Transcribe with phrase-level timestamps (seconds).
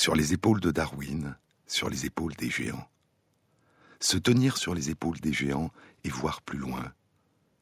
[0.00, 2.88] Sur les épaules de Darwin, sur les épaules des géants.
[4.00, 5.68] Se tenir sur les épaules des géants
[6.04, 6.94] et voir plus loin,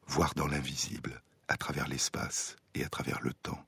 [0.07, 3.59] voir dans l'invisible, à travers l'espace et à travers le temps.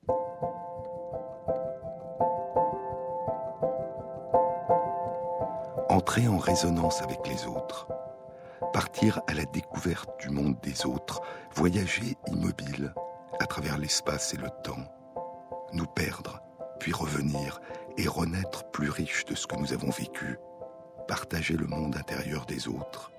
[5.90, 7.90] Entrer en résonance avec les autres,
[8.72, 11.22] partir à la découverte du monde des autres,
[11.56, 12.94] voyager immobile
[13.42, 14.88] à travers l'espace et le temps,
[15.74, 16.42] nous perdre,
[16.80, 17.60] puis revenir
[17.98, 20.38] et renaître plus riche de ce que nous avons vécu,
[21.08, 23.12] partager le monde intérieur des autres,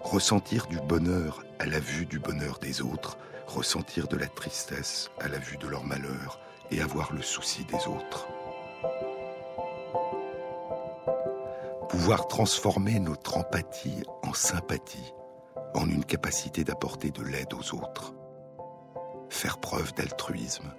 [0.00, 5.28] ressentir du bonheur à la vue du bonheur des autres, ressentir de la tristesse à
[5.28, 8.28] la vue de leur malheur et avoir le souci des autres.
[11.88, 15.12] Pouvoir transformer notre empathie en sympathie,
[15.74, 18.14] en une capacité d'apporter de l'aide aux autres.
[19.28, 20.72] Faire preuve d'altruisme,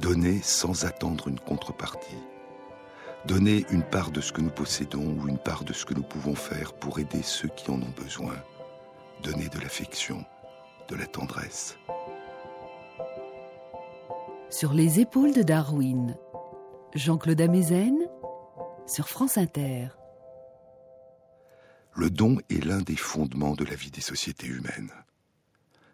[0.00, 2.18] donner sans attendre une contrepartie.
[3.26, 6.02] Donner une part de ce que nous possédons ou une part de ce que nous
[6.02, 8.34] pouvons faire pour aider ceux qui en ont besoin.
[9.22, 10.24] Donner de l'affection,
[10.88, 11.76] de la tendresse.
[14.50, 16.16] Sur les épaules de Darwin,
[16.94, 17.96] Jean-Claude Amezen
[18.86, 19.88] sur France Inter.
[21.94, 24.90] Le don est l'un des fondements de la vie des sociétés humaines.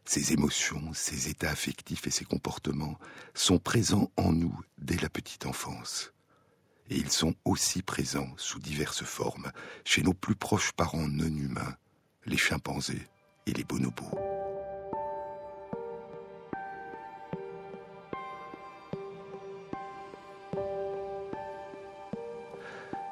[0.09, 2.99] Ses émotions, ses états affectifs et ses comportements
[3.35, 6.15] sont présents en nous dès la petite enfance.
[6.89, 9.53] Et ils sont aussi présents sous diverses formes
[9.85, 11.77] chez nos plus proches parents non humains,
[12.25, 13.07] les chimpanzés
[13.45, 14.19] et les bonobos.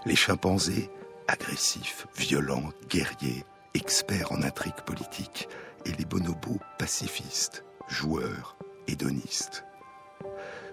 [0.06, 0.88] Les chimpanzés,
[1.28, 5.46] agressifs, violents, guerriers, experts en intrigues politiques,
[5.86, 8.58] et les bonobos pacifistes, joueurs,
[8.88, 9.64] hédonistes.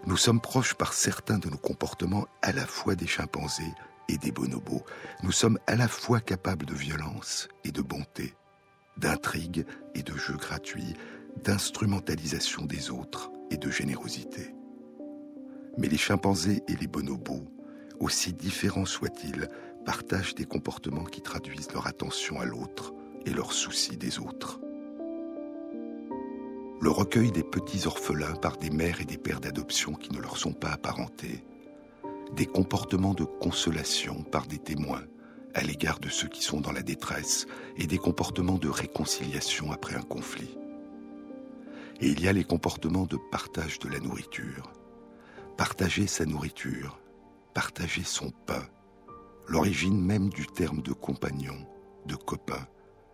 [0.05, 3.73] Nous sommes proches par certains de nos comportements à la fois des chimpanzés
[4.09, 4.83] et des bonobos.
[5.21, 8.33] Nous sommes à la fois capables de violence et de bonté,
[8.97, 10.95] d'intrigue et de jeux gratuits,
[11.43, 14.53] d'instrumentalisation des autres et de générosité.
[15.77, 17.45] Mais les chimpanzés et les bonobos,
[17.99, 19.47] aussi différents soient-ils,
[19.85, 22.93] partagent des comportements qui traduisent leur attention à l'autre
[23.25, 24.59] et leur souci des autres
[26.83, 30.35] le recueil des petits orphelins par des mères et des pères d'adoption qui ne leur
[30.35, 31.45] sont pas apparentés,
[32.35, 35.03] des comportements de consolation par des témoins
[35.53, 39.95] à l'égard de ceux qui sont dans la détresse et des comportements de réconciliation après
[39.95, 40.57] un conflit.
[42.01, 44.73] Et il y a les comportements de partage de la nourriture.
[45.55, 46.99] Partager sa nourriture,
[47.53, 48.67] partager son pain,
[49.47, 51.65] l'origine même du terme de compagnon,
[52.07, 52.67] de copain,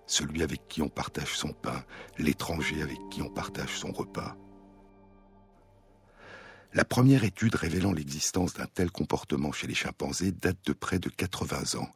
[0.09, 1.84] celui avec qui on partage son pain,
[2.18, 4.36] l'étranger avec qui on partage son repas.
[6.74, 11.09] La première étude révélant l'existence d'un tel comportement chez les chimpanzés date de près de
[11.09, 11.90] 80 ans.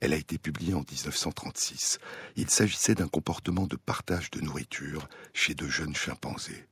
[0.00, 1.98] Elle a été publiée en 1936.
[2.36, 6.66] Il s'agissait d'un comportement de partage de nourriture chez de jeunes chimpanzés.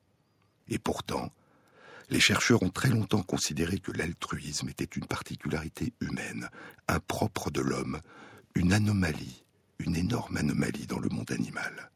[0.69, 1.31] Et pourtant,
[2.11, 6.49] les chercheurs ont très longtemps considéré que l'altruisme était une particularité humaine,
[6.89, 8.01] impropre de l'homme,
[8.55, 9.43] une anomalie
[9.79, 11.91] une énorme anomalie dans le monde animal.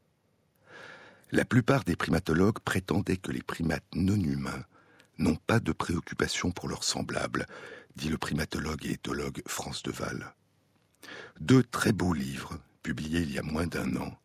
[1.32, 4.64] La plupart des primatologues prétendaient que les primates non humains
[5.18, 7.46] n'ont pas de préoccupation pour leurs semblables,
[7.96, 10.34] dit le primatologue et éthologue France Deval.
[11.40, 14.16] Deux très beaux livres, publiés il y a moins d'un an,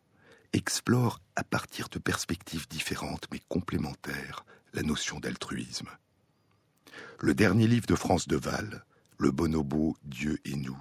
[0.53, 5.89] explorent à partir de perspectives différentes mais complémentaires la notion d'altruisme.
[7.19, 8.85] Le dernier livre de France Deval,
[9.17, 10.77] Le bonobo, Dieu et nous,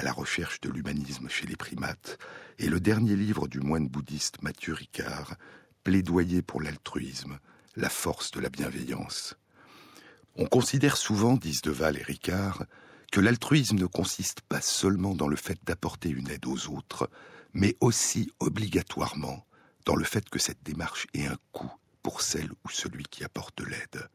[0.00, 2.16] à la recherche de l'humanisme chez les primates,
[2.58, 5.34] et le dernier livre du moine bouddhiste Mathieu Ricard,
[5.84, 7.38] Plaidoyer pour l'altruisme,
[7.76, 9.36] la force de la bienveillance.
[10.36, 12.64] On considère souvent, disent Deval et Ricard,
[13.12, 17.10] que l'altruisme ne consiste pas seulement dans le fait d'apporter une aide aux autres,
[17.52, 19.44] mais aussi obligatoirement
[19.84, 21.72] dans le fait que cette démarche ait un coût
[22.02, 24.08] pour celle ou celui qui apporte l'aide.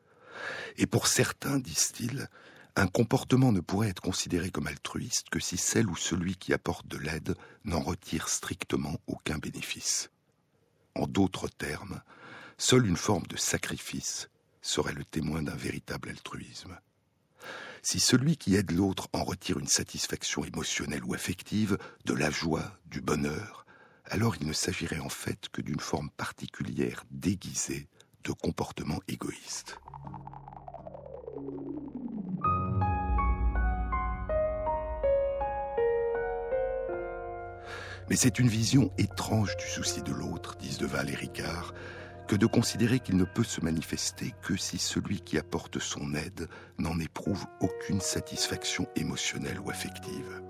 [0.78, 2.28] Et pour certains, disent-ils,
[2.76, 6.88] un comportement ne pourrait être considéré comme altruiste que si celle ou celui qui apporte
[6.88, 10.10] de l'aide n'en retire strictement aucun bénéfice.
[10.94, 12.02] En d'autres termes,
[12.58, 14.30] seule une forme de sacrifice
[14.62, 16.78] serait le témoin d'un véritable altruisme.
[17.82, 22.78] Si celui qui aide l'autre en retire une satisfaction émotionnelle ou affective, de la joie,
[22.88, 23.66] du bonheur,
[24.06, 27.88] alors il ne s'agirait en fait que d'une forme particulière déguisée
[28.24, 29.78] de comportement égoïste.
[38.10, 41.74] Mais c'est une vision étrange du souci de l'autre, disent Deval et Ricard,
[42.28, 46.48] que de considérer qu'il ne peut se manifester que si celui qui apporte son aide
[46.78, 50.42] n'en éprouve aucune satisfaction émotionnelle ou affective.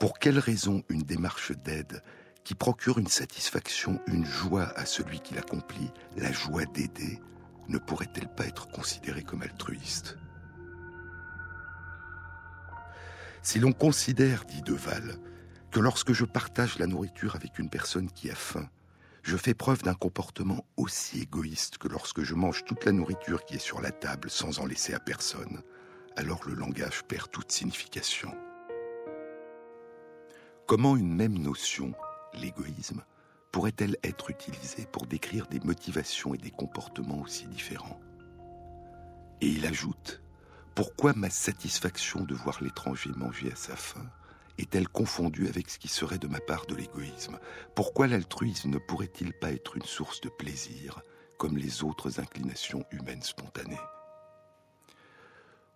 [0.00, 2.02] Pour quelle raison une démarche d'aide
[2.44, 7.18] qui procure une satisfaction, une joie à celui qui l'accomplit, la joie d'aider,
[7.68, 10.18] ne pourrait-elle pas être considérée comme altruiste?
[13.46, 15.20] Si l'on considère, dit Deval,
[15.70, 18.68] que lorsque je partage la nourriture avec une personne qui a faim,
[19.22, 23.54] je fais preuve d'un comportement aussi égoïste que lorsque je mange toute la nourriture qui
[23.54, 25.62] est sur la table sans en laisser à personne,
[26.16, 28.34] alors le langage perd toute signification.
[30.66, 31.94] Comment une même notion,
[32.34, 33.04] l'égoïsme,
[33.52, 38.00] pourrait-elle être utilisée pour décrire des motivations et des comportements aussi différents?
[39.40, 40.20] Et il ajoute,
[40.76, 44.06] pourquoi ma satisfaction de voir l'étranger manger à sa faim
[44.58, 47.38] est-elle confondue avec ce qui serait de ma part de l'égoïsme?
[47.74, 51.00] Pourquoi l'altruisme ne pourrait-il pas être une source de plaisir,
[51.38, 53.80] comme les autres inclinations humaines spontanées?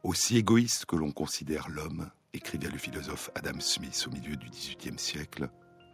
[0.02, 4.98] Aussi égoïste que l'on considère l'homme, écrivait le philosophe Adam Smith au milieu du XVIIIe
[4.98, 5.48] siècle,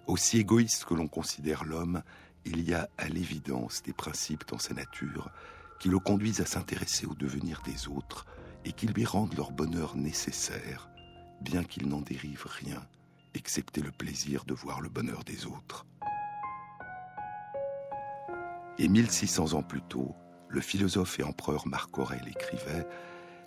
[0.09, 2.03] aussi égoïste que l'on considère l'homme,
[2.45, 5.31] il y a à l'évidence des principes dans sa nature
[5.79, 8.27] qui le conduisent à s'intéresser au devenir des autres
[8.67, 10.91] et qui lui rendent leur bonheur nécessaire
[11.41, 12.85] bien qu'il n'en dérive rien,
[13.35, 15.87] excepté le plaisir de voir le bonheur des autres.
[18.79, 20.15] Et 1600 ans plus tôt,
[20.49, 22.87] le philosophe et empereur Marc Aurèle écrivait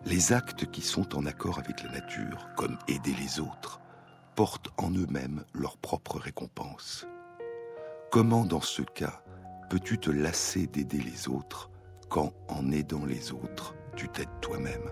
[0.06, 3.80] Les actes qui sont en accord avec la nature, comme aider les autres,
[4.36, 7.06] portent en eux-mêmes leur propre récompense.
[8.12, 9.22] Comment dans ce cas
[9.70, 11.70] peux-tu te lasser d'aider les autres
[12.10, 14.90] quand, en aidant les autres, tu t'aides toi-même?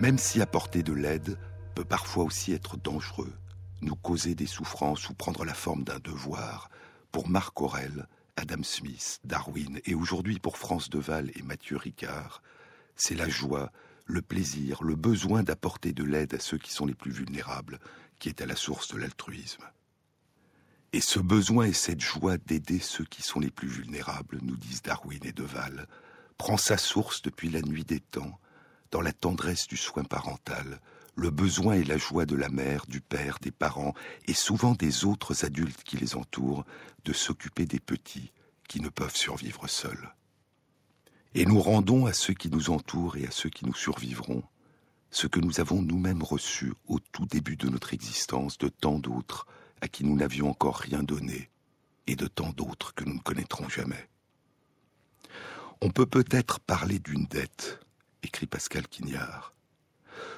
[0.00, 1.38] Même si apporter de l'aide
[1.74, 3.32] peut parfois aussi être dangereux,
[3.82, 6.70] nous causer des souffrances ou prendre la forme d'un devoir,
[7.12, 8.06] pour Marc Aurel,
[8.36, 12.42] Adam Smith, Darwin et aujourd'hui pour France Deval et Mathieu Ricard,
[12.96, 13.70] c'est la joie,
[14.06, 17.78] le plaisir, le besoin d'apporter de l'aide à ceux qui sont les plus vulnérables
[18.18, 19.64] qui est à la source de l'altruisme.
[20.92, 24.82] Et ce besoin et cette joie d'aider ceux qui sont les plus vulnérables, nous disent
[24.82, 25.86] Darwin et Deval,
[26.36, 28.38] prend sa source depuis la nuit des temps,
[28.90, 30.80] dans la tendresse du soin parental,
[31.16, 33.94] le besoin et la joie de la mère, du père, des parents
[34.26, 36.64] et souvent des autres adultes qui les entourent
[37.04, 38.32] de s'occuper des petits
[38.68, 40.14] qui ne peuvent survivre seuls.
[41.34, 44.42] Et nous rendons à ceux qui nous entourent et à ceux qui nous survivront
[45.10, 49.46] ce que nous avons nous-mêmes reçu au tout début de notre existence de tant d'autres
[49.80, 51.50] à qui nous n'avions encore rien donné
[52.06, 54.08] et de tant d'autres que nous ne connaîtrons jamais.
[55.80, 57.80] On peut peut-être parler d'une dette,
[58.22, 59.54] écrit Pascal Quignard.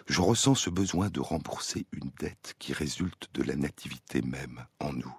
[0.07, 4.93] Je ressens ce besoin de rembourser une dette qui résulte de la nativité même en
[4.93, 5.17] nous.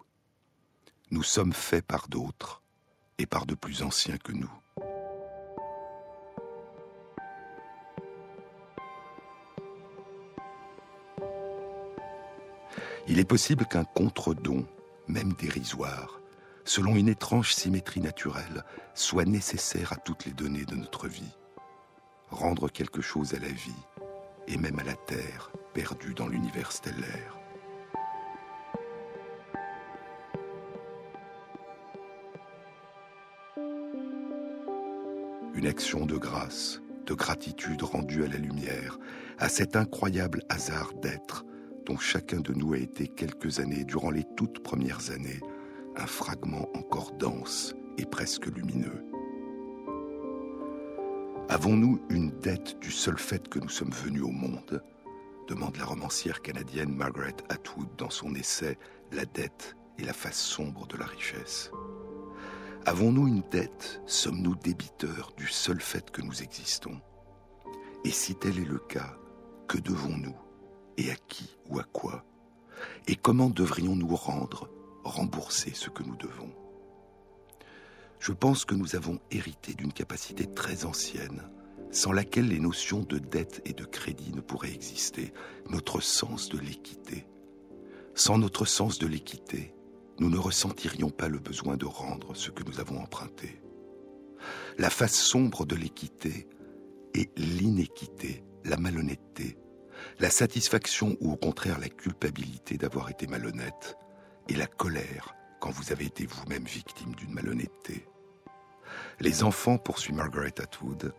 [1.12, 2.62] Nous sommes faits par d'autres
[3.18, 4.51] et par de plus anciens que nous.
[13.07, 14.65] Il est possible qu'un contre-don,
[15.08, 16.22] même dérisoire,
[16.63, 21.34] selon une étrange symétrie naturelle, soit nécessaire à toutes les données de notre vie
[22.34, 23.72] rendre quelque chose à la vie
[24.48, 27.38] et même à la Terre perdue dans l'univers stellaire.
[35.54, 38.98] Une action de grâce, de gratitude rendue à la lumière,
[39.38, 41.46] à cet incroyable hasard d'être
[41.86, 45.40] dont chacun de nous a été quelques années, durant les toutes premières années,
[45.96, 49.12] un fragment encore dense et presque lumineux.
[51.50, 54.82] Avons-nous une dette du seul fait que nous sommes venus au monde
[55.48, 58.78] demande la romancière canadienne Margaret Atwood dans son essai
[59.12, 61.70] La dette et la face sombre de la richesse.
[62.86, 64.02] Avons-nous une dette?
[64.06, 67.00] Sommes-nous débiteurs du seul fait que nous existons?
[68.06, 69.16] Et si tel est le cas,
[69.68, 70.36] que devons-nous?
[70.98, 72.24] Et à qui ou à quoi?
[73.08, 74.70] Et comment devrions-nous rendre,
[75.04, 76.54] rembourser ce que nous devons?
[78.24, 81.44] Je pense que nous avons hérité d'une capacité très ancienne,
[81.92, 85.34] sans laquelle les notions de dette et de crédit ne pourraient exister,
[85.70, 87.27] notre sens de l'équité.
[88.15, 89.75] Sans notre sens de l'équité,
[90.20, 93.62] nous ne ressentirions pas le besoin de rendre ce que nous avons emprunté.
[94.77, 96.48] La face sombre de l'équité
[97.13, 99.58] est l'inéquité, la malhonnêteté,
[100.20, 103.98] la satisfaction ou au contraire la culpabilité d'avoir été malhonnête,
[104.48, 108.08] et la colère quand vous avez été vous-même victime d'une malhonnêteté.
[109.20, 111.13] Les enfants, poursuit Margaret Atwood,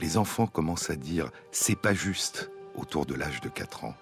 [0.00, 3.94] les enfants commencent à dire c'est pas juste autour de l'âge de 4 ans.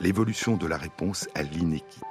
[0.00, 2.02] L'évolution de la réponse à l'inéquité.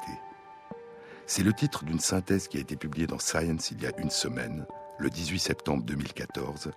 [1.26, 4.10] C'est le titre d'une synthèse qui a été publiée dans Science il y a une
[4.10, 4.66] semaine,
[4.98, 6.72] le 18 septembre 2014,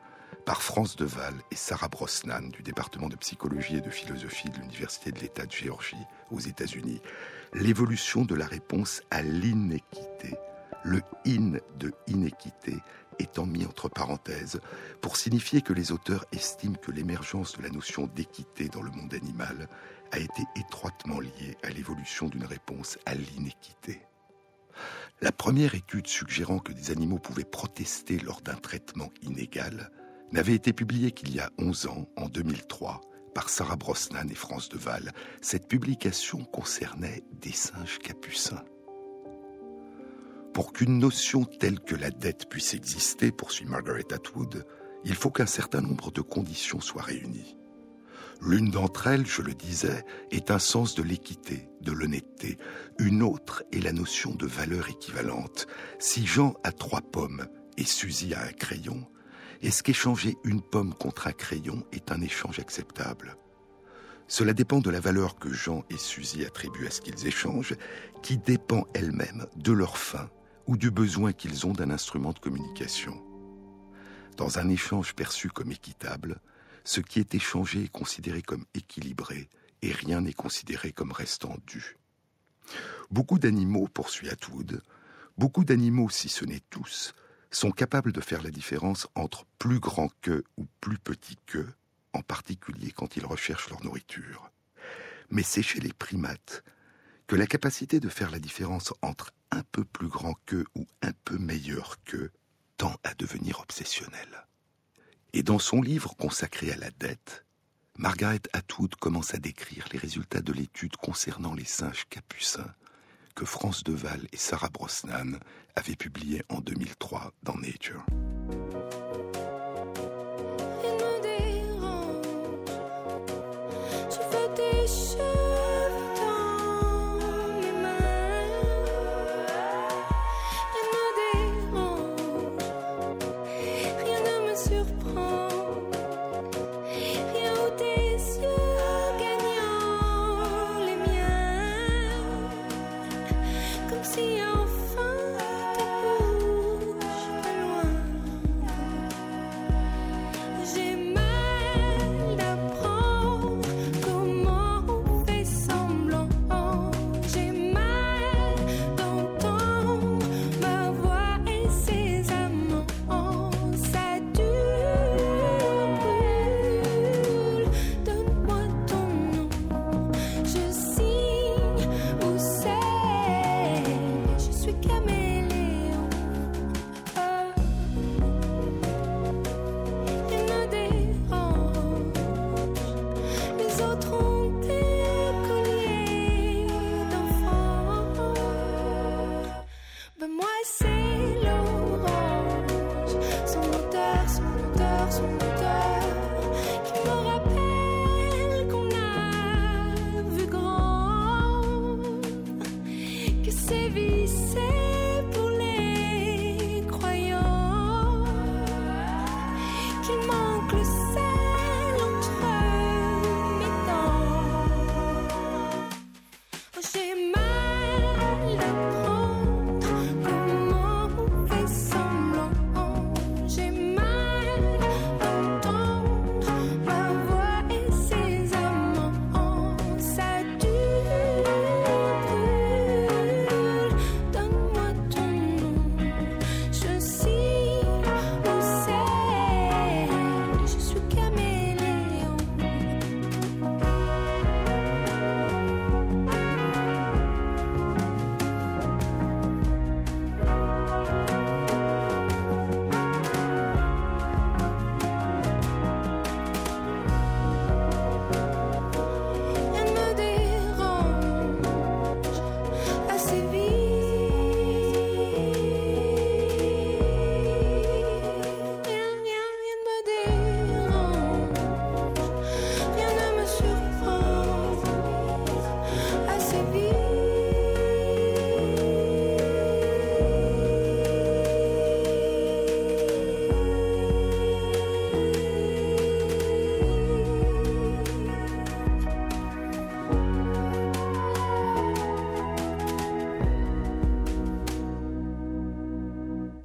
[0.44, 5.10] par France Deval et Sarah Brosnan du département de psychologie et de philosophie de l'Université
[5.10, 5.96] de l'État de Géorgie
[6.30, 7.00] aux États-Unis.
[7.54, 10.36] L'évolution de la réponse à l'inéquité.
[10.82, 12.76] Le in de inéquité
[13.18, 14.60] étant mis entre parenthèses
[15.00, 19.14] pour signifier que les auteurs estiment que l'émergence de la notion d'équité dans le monde
[19.14, 19.68] animal
[20.12, 24.02] a été étroitement liée à l'évolution d'une réponse à l'inéquité.
[25.20, 29.90] La première étude suggérant que des animaux pouvaient protester lors d'un traitement inégal
[30.34, 33.00] n'avait été publiée qu'il y a 11 ans, en 2003,
[33.36, 35.12] par Sarah Brosnan et France Deval.
[35.40, 38.64] Cette publication concernait des singes capucins.
[40.52, 44.66] Pour qu'une notion telle que la dette puisse exister, poursuit Margaret Atwood,
[45.04, 47.56] il faut qu'un certain nombre de conditions soient réunies.
[48.40, 52.58] L'une d'entre elles, je le disais, est un sens de l'équité, de l'honnêteté.
[52.98, 55.68] Une autre est la notion de valeur équivalente.
[56.00, 59.06] Si Jean a trois pommes et Suzy a un crayon,
[59.64, 63.38] est-ce qu'échanger une pomme contre un crayon est un échange acceptable?
[64.28, 67.74] Cela dépend de la valeur que Jean et Suzy attribuent à ce qu'ils échangent,
[68.22, 70.28] qui dépend elle-même de leur fin
[70.66, 73.22] ou du besoin qu'ils ont d'un instrument de communication.
[74.36, 76.40] Dans un échange perçu comme équitable,
[76.84, 79.48] ce qui est échangé est considéré comme équilibré
[79.80, 81.96] et rien n'est considéré comme restant dû.
[83.10, 84.82] Beaucoup d'animaux, poursuit Atwood,
[85.38, 87.14] beaucoup d'animaux, si ce n'est tous,
[87.54, 91.66] sont capables de faire la différence entre plus grand que ou plus petit que,
[92.12, 94.50] en particulier quand ils recherchent leur nourriture.
[95.30, 96.64] Mais c'est chez les primates
[97.26, 101.12] que la capacité de faire la différence entre un peu plus grand que ou un
[101.24, 102.30] peu meilleur que
[102.76, 104.46] tend à devenir obsessionnelle.
[105.32, 107.44] Et dans son livre consacré à la dette,
[107.96, 112.74] Margaret Atwood commence à décrire les résultats de l'étude concernant les singes capucins
[113.34, 115.38] que France Deval et Sarah Brosnan
[115.76, 118.04] avaient publié en 2003 dans Nature.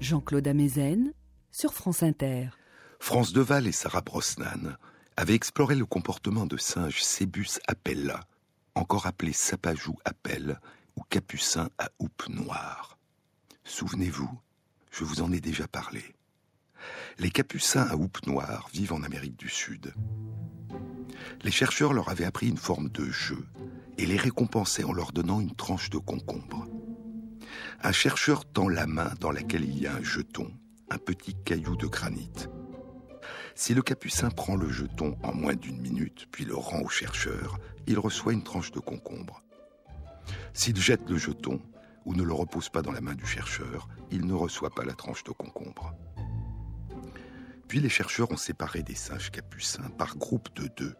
[0.09, 1.13] Jean-Claude Amezen
[1.51, 2.49] sur France Inter.
[2.99, 4.75] France Deval et Sarah Brosnan
[5.15, 8.19] avaient exploré le comportement de singe Cébus apella,
[8.73, 10.59] encore appelé sapajou appel
[10.95, 12.97] ou capucin à houppe noire.
[13.65, 14.31] Souvenez-vous,
[14.89, 16.03] je vous en ai déjà parlé.
[17.19, 19.93] Les capucins à houppe noire vivent en Amérique du Sud.
[21.43, 23.45] Les chercheurs leur avaient appris une forme de jeu
[23.99, 26.65] et les récompensaient en leur donnant une tranche de concombre.
[27.81, 30.51] Un chercheur tend la main dans laquelle il y a un jeton,
[30.89, 32.31] un petit caillou de granit.
[33.55, 37.59] Si le capucin prend le jeton en moins d'une minute, puis le rend au chercheur,
[37.87, 39.43] il reçoit une tranche de concombre.
[40.53, 41.61] S'il jette le jeton
[42.05, 44.93] ou ne le repose pas dans la main du chercheur, il ne reçoit pas la
[44.93, 45.93] tranche de concombre.
[47.67, 50.95] Puis les chercheurs ont séparé des singes capucins par groupe de deux.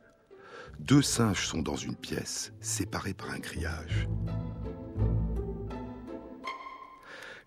[0.80, 4.08] Deux singes sont dans une pièce, séparés par un grillage.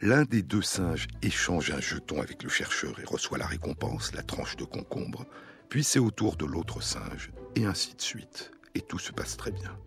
[0.04, 4.24] L'un des deux singes échange un jeton avec le chercheur et reçoit la récompense, la
[4.24, 5.24] tranche de concombre,
[5.68, 8.50] puis c'est au tour de l'autre singe, et ainsi de suite.
[8.74, 9.78] Et tout se passe très bien.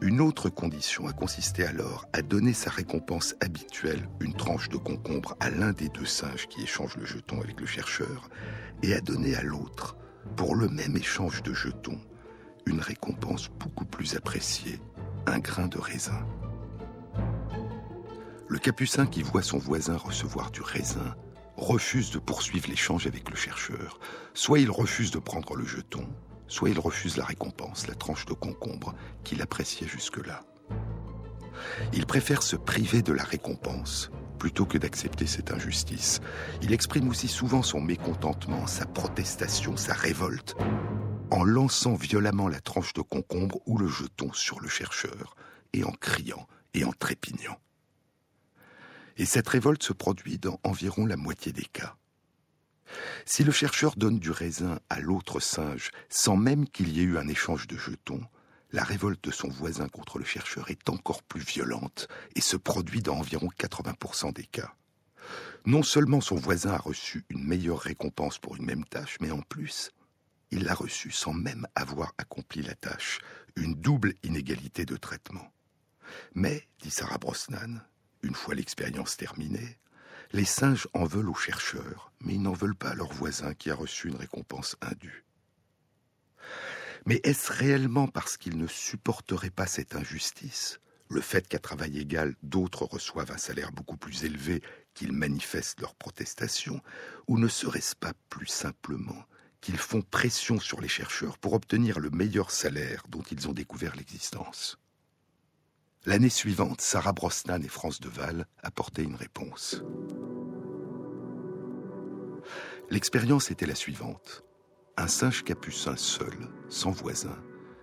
[0.00, 5.36] Une autre condition a consisté alors à donner sa récompense habituelle, une tranche de concombre,
[5.40, 8.30] à l'un des deux singes qui échange le jeton avec le chercheur,
[8.84, 9.96] et à donner à l'autre,
[10.36, 12.00] pour le même échange de jetons,
[12.64, 14.78] une récompense beaucoup plus appréciée,
[15.26, 16.24] un grain de raisin.
[18.50, 21.14] Le capucin qui voit son voisin recevoir du raisin
[21.56, 24.00] refuse de poursuivre l'échange avec le chercheur.
[24.34, 26.04] Soit il refuse de prendre le jeton,
[26.48, 30.42] soit il refuse la récompense, la tranche de concombre qu'il appréciait jusque-là.
[31.92, 34.10] Il préfère se priver de la récompense
[34.40, 36.18] plutôt que d'accepter cette injustice.
[36.60, 40.56] Il exprime aussi souvent son mécontentement, sa protestation, sa révolte,
[41.30, 45.36] en lançant violemment la tranche de concombre ou le jeton sur le chercheur,
[45.72, 47.56] et en criant et en trépignant.
[49.16, 51.96] Et cette révolte se produit dans environ la moitié des cas.
[53.24, 57.18] Si le chercheur donne du raisin à l'autre singe sans même qu'il y ait eu
[57.18, 58.22] un échange de jetons,
[58.72, 63.02] la révolte de son voisin contre le chercheur est encore plus violente et se produit
[63.02, 64.74] dans environ 80% des cas.
[65.66, 69.42] Non seulement son voisin a reçu une meilleure récompense pour une même tâche, mais en
[69.42, 69.90] plus,
[70.50, 73.20] il l'a reçue sans même avoir accompli la tâche,
[73.56, 75.52] une double inégalité de traitement.
[76.34, 77.80] Mais, dit Sarah Brosnan,
[78.22, 79.78] une fois l'expérience terminée,
[80.32, 83.70] les singes en veulent aux chercheurs, mais ils n'en veulent pas à leur voisin qui
[83.70, 85.24] a reçu une récompense indue.
[87.06, 90.78] Mais est-ce réellement parce qu'ils ne supporteraient pas cette injustice,
[91.08, 94.62] le fait qu'à travail égal, d'autres reçoivent un salaire beaucoup plus élevé,
[94.94, 96.80] qu'ils manifestent leur protestation,
[97.26, 99.24] ou ne serait-ce pas plus simplement
[99.60, 103.96] qu'ils font pression sur les chercheurs pour obtenir le meilleur salaire dont ils ont découvert
[103.96, 104.78] l'existence?
[106.06, 109.82] L'année suivante, Sarah Brosnan et France Deval apportaient une réponse.
[112.90, 114.44] L'expérience était la suivante.
[114.96, 117.36] Un singe capucin seul, sans voisin,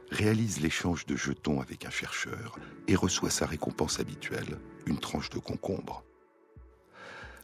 [0.09, 5.39] réalise l'échange de jetons avec un chercheur et reçoit sa récompense habituelle, une tranche de
[5.39, 6.03] concombre.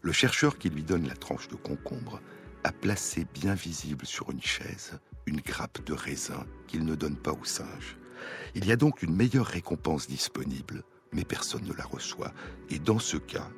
[0.01, 2.19] Le chercheur qui lui donne la tranche de concombre
[2.63, 7.31] a placé bien visible sur une chaise une grappe de raisin qu'il ne donne pas
[7.31, 7.97] au singe.
[8.55, 12.33] Il y a donc une meilleure récompense disponible, mais personne ne la reçoit.
[12.69, 13.49] Et dans ce cas,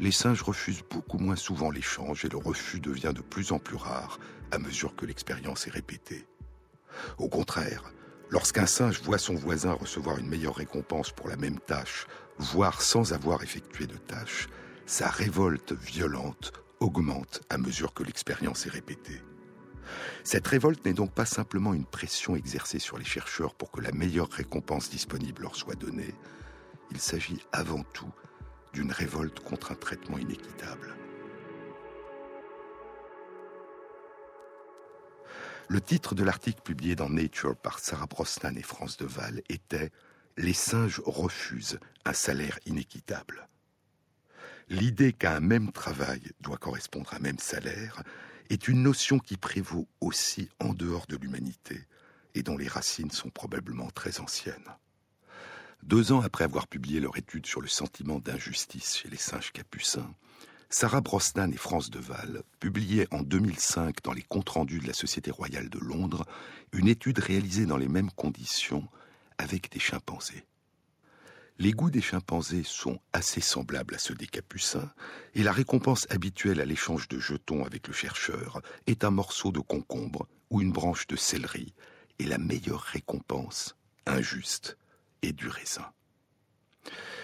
[0.00, 3.76] les singes refusent beaucoup moins souvent l'échange et le refus devient de plus en plus
[3.76, 4.18] rare
[4.50, 6.26] à mesure que l'expérience est répétée.
[7.18, 7.92] Au contraire,
[8.30, 12.06] lorsqu'un singe voit son voisin recevoir une meilleure récompense pour la même tâche,
[12.38, 14.48] voire sans avoir effectué de tâche,
[14.86, 19.20] sa révolte violente augmente à mesure que l'expérience est répétée.
[20.24, 23.92] Cette révolte n'est donc pas simplement une pression exercée sur les chercheurs pour que la
[23.92, 26.14] meilleure récompense disponible leur soit donnée,
[26.90, 28.12] il s'agit avant tout
[28.72, 30.94] d'une révolte contre un traitement inéquitable.
[35.70, 39.90] Le titre de l'article publié dans Nature par Sarah Brosnan et France Deval était
[40.38, 43.48] Les singes refusent un salaire inéquitable.
[44.70, 48.02] L'idée qu'un même travail doit correspondre à un même salaire
[48.50, 51.86] est une notion qui prévaut aussi en dehors de l'humanité
[52.34, 54.76] et dont les racines sont probablement très anciennes.
[55.82, 60.12] Deux ans après avoir publié leur étude sur le sentiment d'injustice chez les singes capucins,
[60.70, 65.30] Sarah Brosnan et France Deval publiaient en 2005 dans les comptes rendus de la Société
[65.30, 66.26] royale de Londres
[66.72, 68.86] une étude réalisée dans les mêmes conditions
[69.38, 70.44] avec des chimpanzés.
[71.60, 74.92] Les goûts des chimpanzés sont assez semblables à ceux des capucins,
[75.34, 79.58] et la récompense habituelle à l'échange de jetons avec le chercheur est un morceau de
[79.58, 81.74] concombre ou une branche de céleri,
[82.20, 84.78] et la meilleure récompense, injuste,
[85.22, 85.90] est du raisin.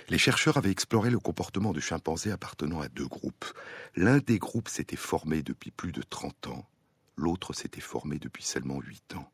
[0.09, 3.47] Les chercheurs avaient exploré le comportement de chimpanzés appartenant à deux groupes.
[3.95, 6.69] L'un des groupes s'était formé depuis plus de 30 ans,
[7.17, 9.31] l'autre s'était formé depuis seulement 8 ans.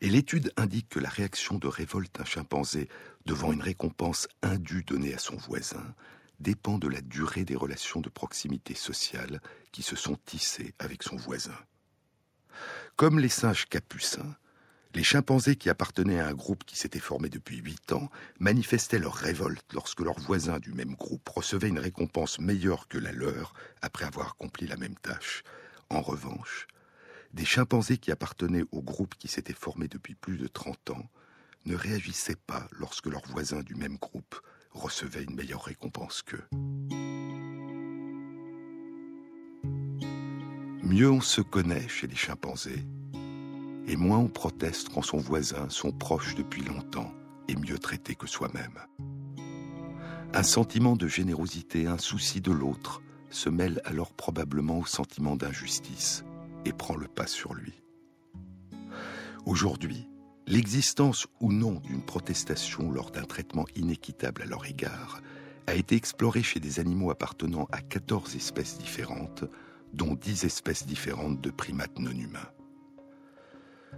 [0.00, 2.88] Et l'étude indique que la réaction de révolte d'un chimpanzé
[3.26, 5.94] devant une récompense indue donnée à son voisin
[6.40, 11.16] dépend de la durée des relations de proximité sociale qui se sont tissées avec son
[11.16, 11.56] voisin.
[12.96, 14.36] Comme les singes capucins,
[14.94, 19.14] les chimpanzés qui appartenaient à un groupe qui s'était formé depuis huit ans manifestaient leur
[19.14, 24.04] révolte lorsque leurs voisins du même groupe recevaient une récompense meilleure que la leur après
[24.04, 25.44] avoir accompli la même tâche.
[25.88, 26.66] En revanche,
[27.32, 31.10] des chimpanzés qui appartenaient au groupe qui s'était formé depuis plus de 30 ans
[31.64, 34.40] ne réagissaient pas lorsque leurs voisins du même groupe
[34.72, 36.44] recevaient une meilleure récompense qu'eux.
[40.82, 42.84] Mieux on se connaît chez les chimpanzés,
[43.86, 47.12] et moins on proteste quand son voisin, son proche depuis longtemps,
[47.48, 48.78] est mieux traité que soi-même.
[50.34, 56.24] Un sentiment de générosité, un souci de l'autre, se mêle alors probablement au sentiment d'injustice
[56.64, 57.82] et prend le pas sur lui.
[59.46, 60.08] Aujourd'hui,
[60.46, 65.20] l'existence ou non d'une protestation lors d'un traitement inéquitable à leur égard
[65.66, 69.44] a été explorée chez des animaux appartenant à 14 espèces différentes,
[69.92, 72.50] dont 10 espèces différentes de primates non humains.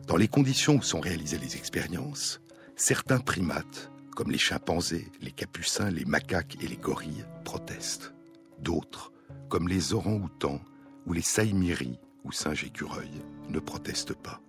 [0.07, 2.41] Dans les conditions où sont réalisées les expériences,
[2.77, 8.15] certains primates, comme les chimpanzés, les capucins, les macaques et les gorilles, protestent.
[8.61, 9.13] D'autres,
[9.49, 10.61] comme les orang-outans
[11.07, 14.41] ou les saïmiris ou singes écureuils, ne protestent pas.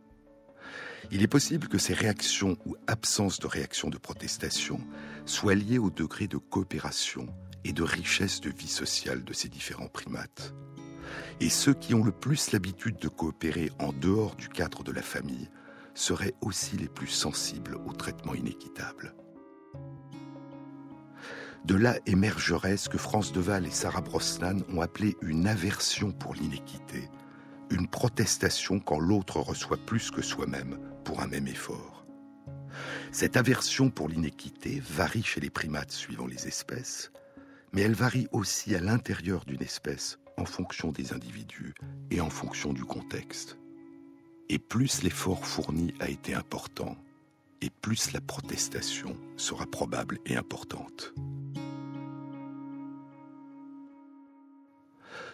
[1.12, 4.80] Il est possible que ces réactions ou absence de réaction de protestation
[5.26, 7.28] soient liées au degré de coopération
[7.64, 10.54] et de richesse de vie sociale de ces différents primates.
[11.40, 15.02] Et ceux qui ont le plus l'habitude de coopérer en dehors du cadre de la
[15.02, 15.50] famille
[15.94, 19.16] seraient aussi les plus sensibles au traitement inéquitable.
[21.66, 26.36] De là émergerait ce que France Deval et Sarah Brosnan ont appelé une aversion pour
[26.36, 27.10] l'inéquité,
[27.70, 32.06] une protestation quand l'autre reçoit plus que soi-même pour un même effort.
[33.12, 37.12] Cette aversion pour l'inéquité varie chez les primates suivant les espèces,
[37.74, 41.74] mais elle varie aussi à l'intérieur d'une espèce en fonction des individus
[42.12, 43.58] et en fonction du contexte.
[44.50, 46.98] Et plus l'effort fourni a été important,
[47.62, 51.14] et plus la protestation sera probable et importante.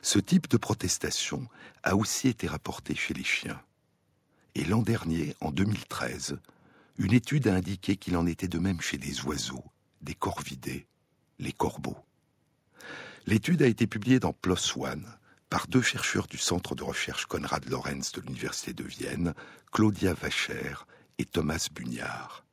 [0.02, 1.48] Ce type de protestation
[1.84, 3.62] a aussi été rapporté chez les chiens.
[4.56, 6.40] Et l'an dernier, en 2013,
[6.98, 9.64] une étude a indiqué qu'il en était de même chez des oiseaux,
[10.02, 10.88] des corvidés,
[11.40, 11.98] les corbeaux.
[13.28, 15.08] L'étude a été publiée dans PLOS ONE
[15.50, 19.34] par deux chercheurs du centre de recherche Konrad Lorenz de l'Université de Vienne,
[19.72, 20.74] Claudia Vacher
[21.18, 22.44] et Thomas Bugnard.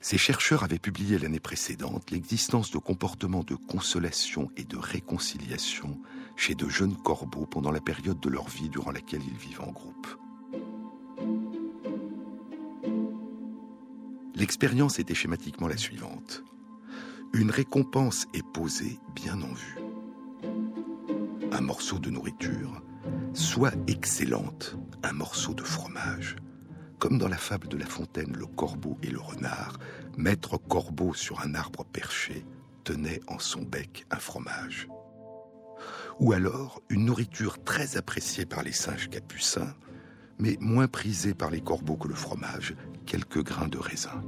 [0.00, 6.00] Ces chercheurs avaient publié l'année précédente l'existence de comportements de consolation et de réconciliation
[6.36, 9.72] chez de jeunes corbeaux pendant la période de leur vie durant laquelle ils vivent en
[9.72, 10.06] groupe.
[14.34, 16.44] L'expérience était schématiquement la suivante
[17.36, 19.78] une récompense est posée bien en vue.
[21.52, 22.82] Un morceau de nourriture,
[23.34, 26.36] soit excellente, un morceau de fromage.
[26.98, 29.78] Comme dans la fable de La Fontaine, le corbeau et le renard,
[30.16, 32.44] maître corbeau sur un arbre perché
[32.84, 34.88] tenait en son bec un fromage.
[36.20, 39.74] Ou alors une nourriture très appréciée par les singes capucins,
[40.38, 44.22] mais moins prisée par les corbeaux que le fromage, quelques grains de raisin.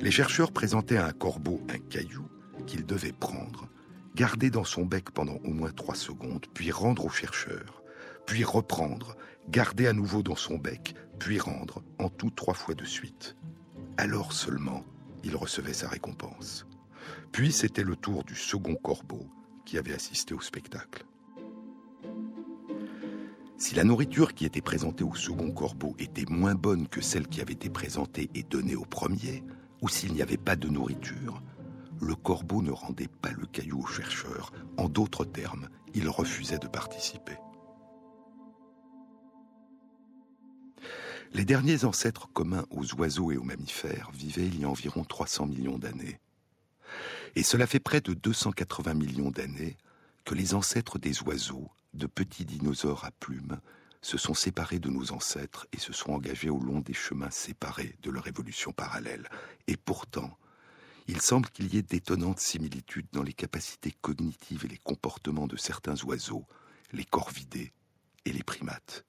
[0.00, 2.26] Les chercheurs présentaient à un corbeau un caillou
[2.66, 3.68] qu'il devait prendre,
[4.16, 7.79] garder dans son bec pendant au moins trois secondes, puis rendre au chercheur,
[8.26, 9.16] puis reprendre,
[9.48, 13.36] garder à nouveau dans son bec, puis rendre, en tout trois fois de suite.
[13.96, 14.84] Alors seulement,
[15.24, 16.66] il recevait sa récompense.
[17.32, 19.26] Puis c'était le tour du second corbeau
[19.64, 21.04] qui avait assisté au spectacle.
[23.56, 27.42] Si la nourriture qui était présentée au second corbeau était moins bonne que celle qui
[27.42, 29.44] avait été présentée et donnée au premier,
[29.82, 31.42] ou s'il n'y avait pas de nourriture,
[32.00, 34.52] le corbeau ne rendait pas le caillou au chercheur.
[34.78, 37.36] En d'autres termes, il refusait de participer.
[41.32, 45.46] Les derniers ancêtres communs aux oiseaux et aux mammifères vivaient il y a environ 300
[45.46, 46.18] millions d'années.
[47.36, 49.76] Et cela fait près de 280 millions d'années
[50.24, 53.60] que les ancêtres des oiseaux, de petits dinosaures à plumes,
[54.02, 57.96] se sont séparés de nos ancêtres et se sont engagés au long des chemins séparés
[58.02, 59.28] de leur évolution parallèle.
[59.68, 60.36] Et pourtant,
[61.06, 65.56] il semble qu'il y ait d'étonnantes similitudes dans les capacités cognitives et les comportements de
[65.56, 66.46] certains oiseaux,
[66.92, 67.72] les corvidés
[68.24, 69.04] et les primates.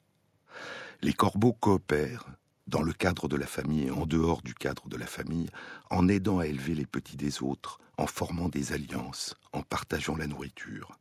[1.03, 2.27] Les corbeaux coopèrent,
[2.67, 5.49] dans le cadre de la famille et en dehors du cadre de la famille,
[5.89, 10.27] en aidant à élever les petits des autres, en formant des alliances, en partageant la
[10.27, 10.99] nourriture.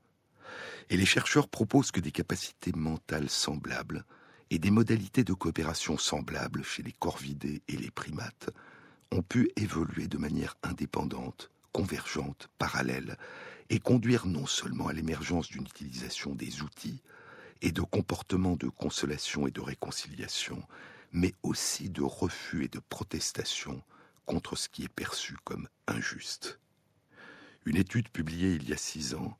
[0.88, 4.04] Et les chercheurs proposent que des capacités mentales semblables
[4.50, 8.50] et des modalités de coopération semblables chez les corvidés et les primates
[9.12, 13.16] ont pu évoluer de manière indépendante, convergente, parallèle,
[13.68, 17.02] et conduire non seulement à l'émergence d'une utilisation des outils
[17.62, 20.62] et de comportements de consolation et de réconciliation,
[21.12, 23.83] mais aussi de refus et de protestation
[24.27, 26.61] contre ce qui est perçu comme injuste.
[27.66, 29.37] Une étude publiée il y a six ans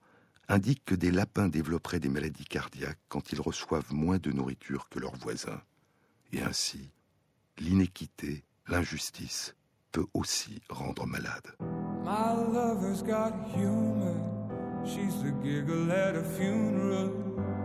[0.49, 4.99] indique que des lapins développeraient des maladies cardiaques quand ils reçoivent moins de nourriture que
[4.99, 5.63] leurs voisins.
[6.33, 6.91] Et ainsi,
[7.59, 9.55] l'inéquité, l'injustice
[9.93, 11.55] peut aussi rendre malade.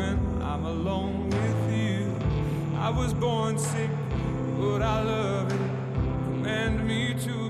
[0.00, 2.00] when I'm alone with you.
[2.86, 3.90] I was born sick,
[4.58, 5.66] but I love it.
[6.24, 7.49] Command me to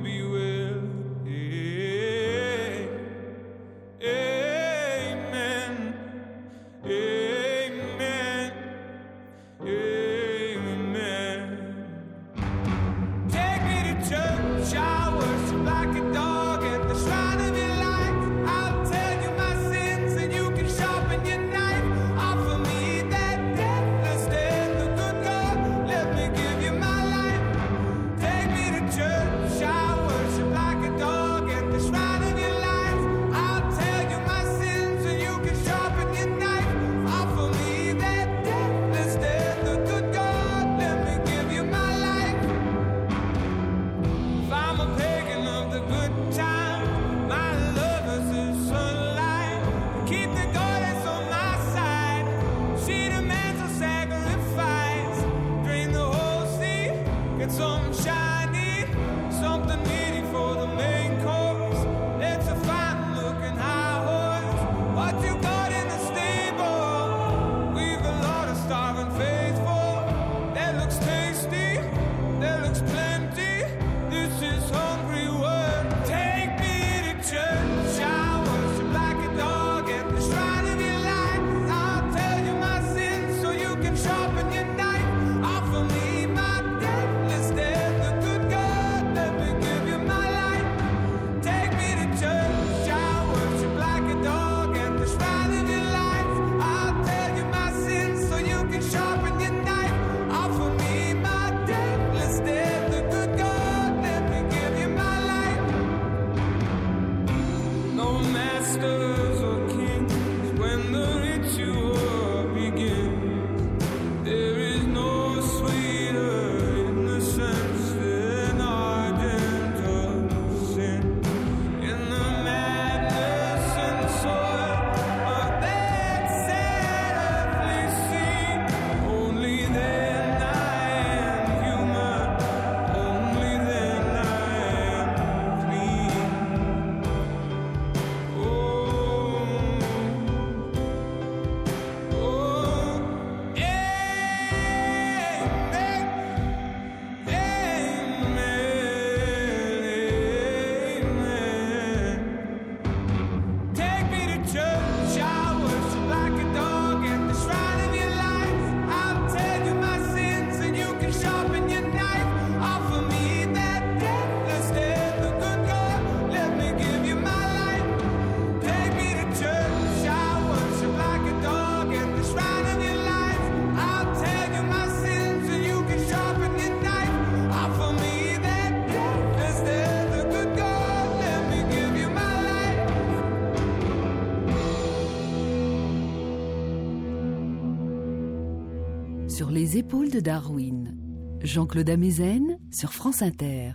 [189.70, 190.96] les épaules de Darwin.
[191.42, 193.74] Jean-Claude Amezen sur France Inter.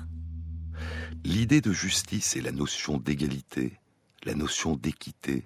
[1.24, 3.80] L'idée de justice et la notion d'égalité,
[4.26, 5.46] la notion d'équité,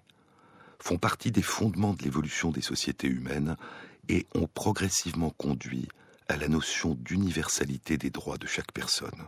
[0.79, 3.57] font partie des fondements de l'évolution des sociétés humaines
[4.07, 5.87] et ont progressivement conduit
[6.27, 9.27] à la notion d'universalité des droits de chaque personne.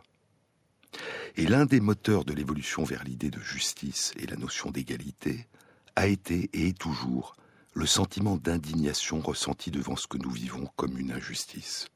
[1.36, 5.47] Et l'un des moteurs de l'évolution vers l'idée de justice et la notion d'égalité
[5.95, 7.36] a été et est toujours
[7.73, 11.88] le sentiment d'indignation ressenti devant ce que nous vivons comme une injustice.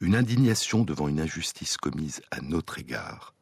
[0.00, 3.34] Une indignation devant une injustice commise à notre égard,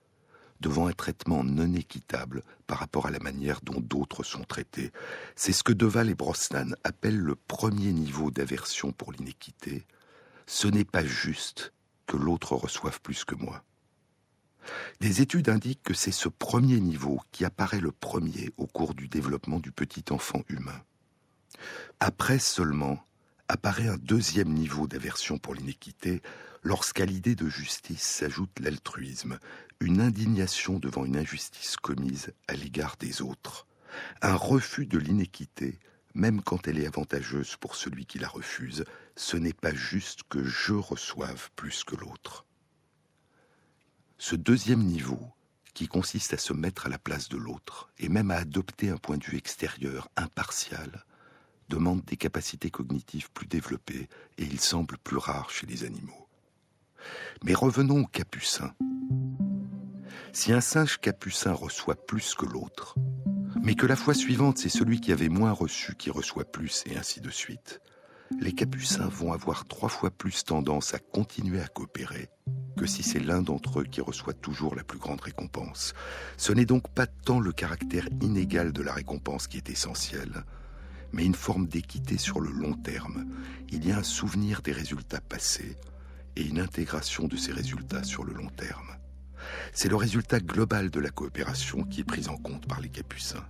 [0.61, 4.93] devant un traitement non équitable par rapport à la manière dont d'autres sont traités.
[5.37, 9.87] C'est ce que Deval et Brosnan appellent le premier niveau d'aversion pour l'inéquité.
[10.47, 11.73] Ce n'est pas juste
[12.07, 13.63] que l'autre reçoive plus que moi.
[15.01, 19.09] Des études indiquent que c'est ce premier niveau qui apparaît le premier au cours du
[19.09, 20.83] développement du petit enfant humain.
[21.99, 23.05] Après seulement
[23.49, 26.23] apparaît un deuxième niveau d'aversion pour l'inéquité
[26.63, 29.39] lorsqu'à l'idée de justice s'ajoute l'altruisme,
[29.81, 33.67] une indignation devant une injustice commise à l'égard des autres,
[34.23, 35.79] un refus de l'inéquité,
[36.15, 38.85] même quand elle est avantageuse pour celui qui la refuse,
[39.17, 42.47] ce n'est pas juste que je reçoive plus que l'autre.
[44.19, 45.21] Ce deuxième niveau,
[45.73, 48.97] qui consiste à se mettre à la place de l'autre, et même à adopter un
[48.97, 51.07] point de vue extérieur, impartial,
[51.71, 56.29] demande des capacités cognitives plus développées, et il semble plus rare chez les animaux.
[57.45, 58.75] Mais revenons aux capucins.
[60.33, 62.97] Si un singe capucin reçoit plus que l'autre,
[63.63, 66.97] mais que la fois suivante c'est celui qui avait moins reçu qui reçoit plus, et
[66.97, 67.81] ainsi de suite,
[68.39, 72.29] les capucins vont avoir trois fois plus tendance à continuer à coopérer
[72.77, 75.93] que si c'est l'un d'entre eux qui reçoit toujours la plus grande récompense.
[76.37, 80.45] Ce n'est donc pas tant le caractère inégal de la récompense qui est essentiel,
[81.13, 83.27] mais une forme d'équité sur le long terme.
[83.71, 85.77] Il y a un souvenir des résultats passés
[86.37, 88.97] et une intégration de ces résultats sur le long terme.
[89.73, 93.47] C'est le résultat global de la coopération qui est pris en compte par les capucins.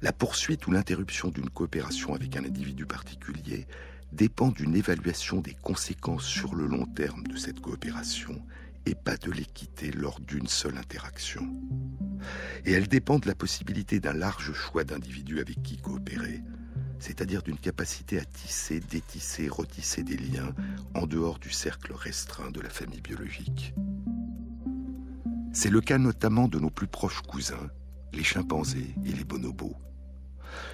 [0.00, 3.66] La poursuite ou l'interruption d'une coopération avec un individu particulier
[4.12, 8.40] dépend d'une évaluation des conséquences sur le long terme de cette coopération
[8.86, 11.48] et pas de l'équité lors d'une seule interaction.
[12.64, 16.42] Et elle dépend de la possibilité d'un large choix d'individus avec qui coopérer,
[16.98, 20.54] c'est-à-dire d'une capacité à tisser, détisser, retisser des liens
[20.94, 23.74] en dehors du cercle restreint de la famille biologique.
[25.52, 27.68] C'est le cas notamment de nos plus proches cousins,
[28.12, 29.76] les chimpanzés et les bonobos.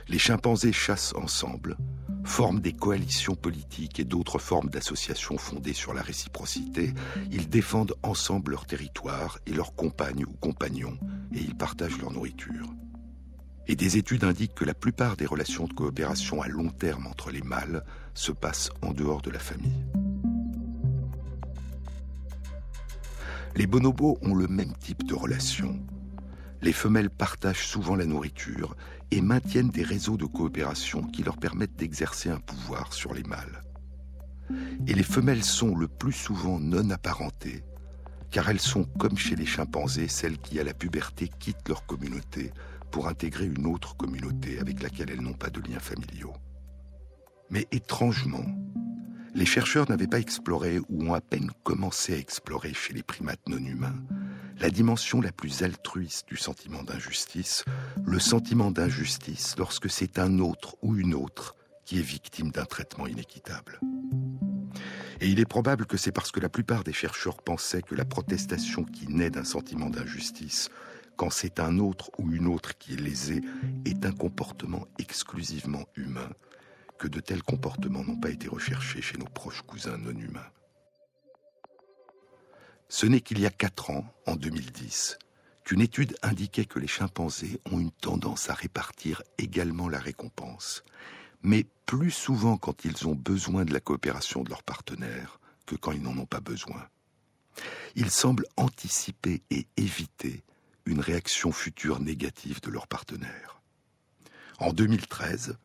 [0.08, 1.76] Les chimpanzés chassent ensemble,
[2.24, 6.92] forment des coalitions politiques et d'autres formes d'associations fondées sur la réciprocité.
[7.30, 10.98] Ils défendent ensemble leur territoire et leurs compagnes ou compagnons,
[11.32, 12.68] et ils partagent leur nourriture.
[13.66, 17.30] Et des études indiquent que la plupart des relations de coopération à long terme entre
[17.30, 19.84] les mâles se passent en dehors de la famille.
[23.56, 25.80] Les bonobos ont le même type de relation.
[26.60, 28.76] Les femelles partagent souvent la nourriture
[29.10, 33.62] et maintiennent des réseaux de coopération qui leur permettent d'exercer un pouvoir sur les mâles.
[34.86, 37.64] Et les femelles sont le plus souvent non apparentées,
[38.30, 42.52] car elles sont, comme chez les chimpanzés, celles qui, à la puberté, quittent leur communauté
[42.90, 46.34] pour intégrer une autre communauté avec laquelle elles n'ont pas de liens familiaux.
[47.50, 48.44] Mais étrangement,
[49.34, 53.48] les chercheurs n'avaient pas exploré ou ont à peine commencé à explorer chez les primates
[53.48, 53.96] non humains
[54.58, 57.64] la dimension la plus altruiste du sentiment d'injustice,
[58.04, 63.06] le sentiment d'injustice lorsque c'est un autre ou une autre qui est victime d'un traitement
[63.06, 63.80] inéquitable.
[65.20, 68.04] Et il est probable que c'est parce que la plupart des chercheurs pensaient que la
[68.04, 70.70] protestation qui naît d'un sentiment d'injustice,
[71.16, 73.40] quand c'est un autre ou une autre qui est lésé,
[73.84, 76.30] est un comportement exclusivement humain,
[76.98, 80.50] que de tels comportements n'ont pas été recherchés chez nos proches cousins non humains.
[82.88, 85.18] Ce n'est qu'il y a quatre ans, en 2010,
[85.64, 90.84] qu'une étude indiquait que les chimpanzés ont une tendance à répartir également la récompense,
[91.42, 95.92] mais plus souvent quand ils ont besoin de la coopération de leurs partenaires que quand
[95.92, 96.88] ils n'en ont pas besoin.
[97.94, 100.42] Ils semblent anticiper et éviter
[100.86, 103.62] une réaction future négative de leurs partenaires.
[104.58, 105.56] En 2013,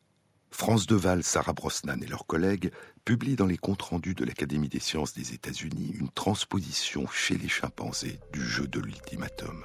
[0.50, 2.70] France Deval, Sarah Brosnan et leurs collègues
[3.04, 7.48] publient dans les comptes rendus de l'Académie des sciences des États-Unis une transposition chez les
[7.48, 9.64] chimpanzés du jeu de l'ultimatum.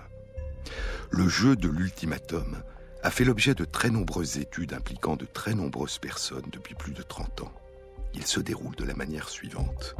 [1.11, 2.63] Le jeu de l'ultimatum
[3.03, 7.03] a fait l'objet de très nombreuses études impliquant de très nombreuses personnes depuis plus de
[7.03, 7.53] 30 ans.
[8.13, 9.95] Il se déroule de la manière suivante.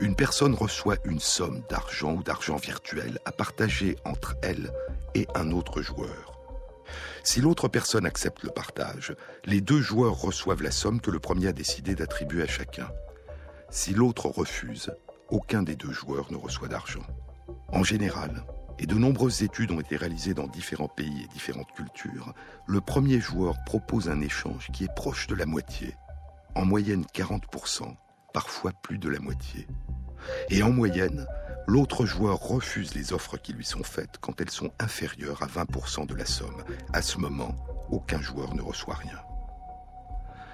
[0.00, 4.70] Une personne reçoit une somme d'argent ou d'argent virtuel à partager entre elle
[5.14, 6.35] et un autre joueur.
[7.22, 9.14] Si l'autre personne accepte le partage,
[9.44, 12.88] les deux joueurs reçoivent la somme que le premier a décidé d'attribuer à chacun.
[13.70, 14.92] Si l'autre refuse,
[15.28, 17.06] aucun des deux joueurs ne reçoit d'argent.
[17.68, 18.44] En général,
[18.78, 22.34] et de nombreuses études ont été réalisées dans différents pays et différentes cultures,
[22.66, 25.94] le premier joueur propose un échange qui est proche de la moitié,
[26.54, 27.94] en moyenne 40%,
[28.32, 29.66] parfois plus de la moitié.
[30.50, 31.26] Et en moyenne,
[31.66, 36.06] l'autre joueur refuse les offres qui lui sont faites quand elles sont inférieures à 20%
[36.06, 36.62] de la somme.
[36.92, 37.54] À ce moment,
[37.90, 39.18] aucun joueur ne reçoit rien.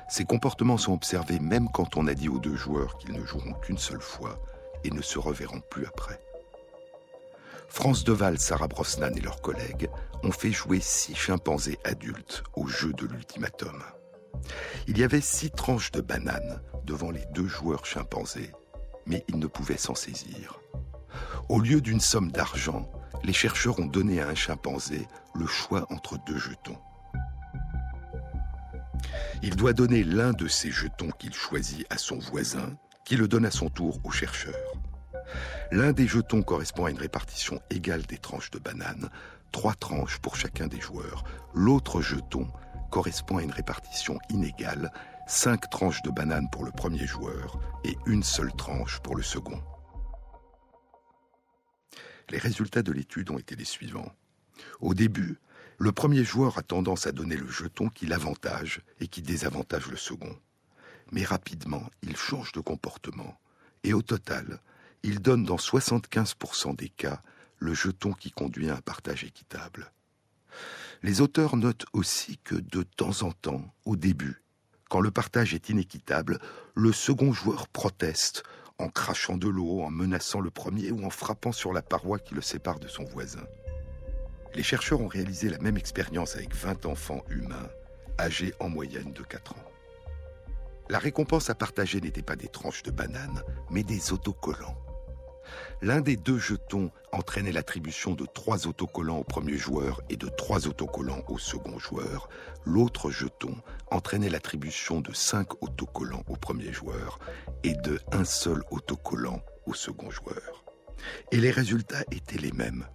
[0.08, 3.54] Ces comportements sont observés même quand on a dit aux deux joueurs qu'ils ne joueront
[3.54, 4.38] qu'une seule fois
[4.84, 6.20] et ne se reverront plus après.
[7.68, 9.88] France Deval, Sarah Brosnan et leurs collègues
[10.22, 13.82] ont fait jouer six chimpanzés adultes au jeu de l'ultimatum.
[14.86, 18.52] Il y avait six tranches de bananes devant les deux joueurs chimpanzés,
[19.06, 20.60] mais ils ne pouvaient s'en saisir.
[21.48, 22.88] Au lieu d'une somme d'argent,
[23.24, 26.78] les chercheurs ont donné à un chimpanzé le choix entre deux jetons.
[29.42, 33.44] Il doit donner l'un de ces jetons qu'il choisit à son voisin, qui le donne
[33.44, 34.54] à son tour au chercheur.
[35.70, 39.08] L'un des jetons correspond à une répartition égale des tranches de bananes,
[39.50, 41.24] trois tranches pour chacun des joueurs.
[41.54, 42.46] L'autre jeton
[42.90, 44.92] correspond à une répartition inégale,
[45.26, 49.60] cinq tranches de bananes pour le premier joueur et une seule tranche pour le second.
[52.30, 54.14] Les résultats de l'étude ont été les suivants.
[54.80, 55.38] Au début,
[55.78, 59.96] le premier joueur a tendance à donner le jeton qui l'avantage et qui désavantage le
[59.96, 60.36] second.
[61.10, 63.38] Mais rapidement, il change de comportement
[63.84, 64.60] et au total,
[65.02, 67.20] il donne dans 75% des cas
[67.58, 69.90] le jeton qui conduit à un partage équitable.
[71.02, 74.42] Les auteurs notent aussi que de temps en temps, au début,
[74.88, 76.38] quand le partage est inéquitable,
[76.74, 78.44] le second joueur proteste
[78.78, 82.34] en crachant de l'eau, en menaçant le premier ou en frappant sur la paroi qui
[82.34, 83.46] le sépare de son voisin.
[84.54, 87.70] Les chercheurs ont réalisé la même expérience avec 20 enfants humains,
[88.18, 89.64] âgés en moyenne de 4 ans.
[90.90, 94.76] La récompense à partager n'était pas des tranches de bananes, mais des autocollants.
[95.82, 100.68] L'un des deux jetons entraînait l'attribution de trois autocollants au premier joueur et de trois
[100.68, 102.28] autocollants au second joueur.
[102.64, 103.56] L'autre jeton
[103.90, 107.18] entraînait l'attribution de cinq autocollants au premier joueur
[107.64, 110.64] et de un seul autocollant au second joueur.
[111.32, 112.86] Et les résultats étaient les mêmes.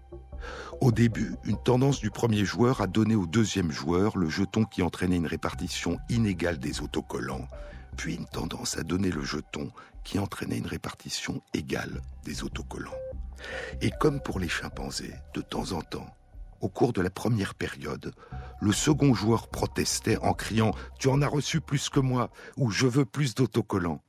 [0.79, 4.81] Au début, une tendance du premier joueur a donné au deuxième joueur le jeton qui
[4.81, 7.49] entraînait une répartition inégale des autocollants,
[7.97, 9.71] puis une tendance à donner le jeton
[10.03, 12.91] qui entraînait une répartition égale des autocollants.
[13.81, 16.07] Et comme pour les chimpanzés, de temps en temps,
[16.61, 18.13] au cours de la première période,
[18.61, 22.87] le second joueur protestait en criant⁇ Tu en as reçu plus que moi!⁇ ou⁇ Je
[22.87, 24.01] veux plus d'autocollants!⁇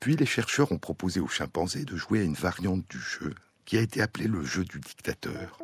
[0.00, 3.34] Puis les chercheurs ont proposé aux chimpanzés de jouer à une variante du jeu
[3.64, 5.58] qui a été appelée le jeu du dictateur.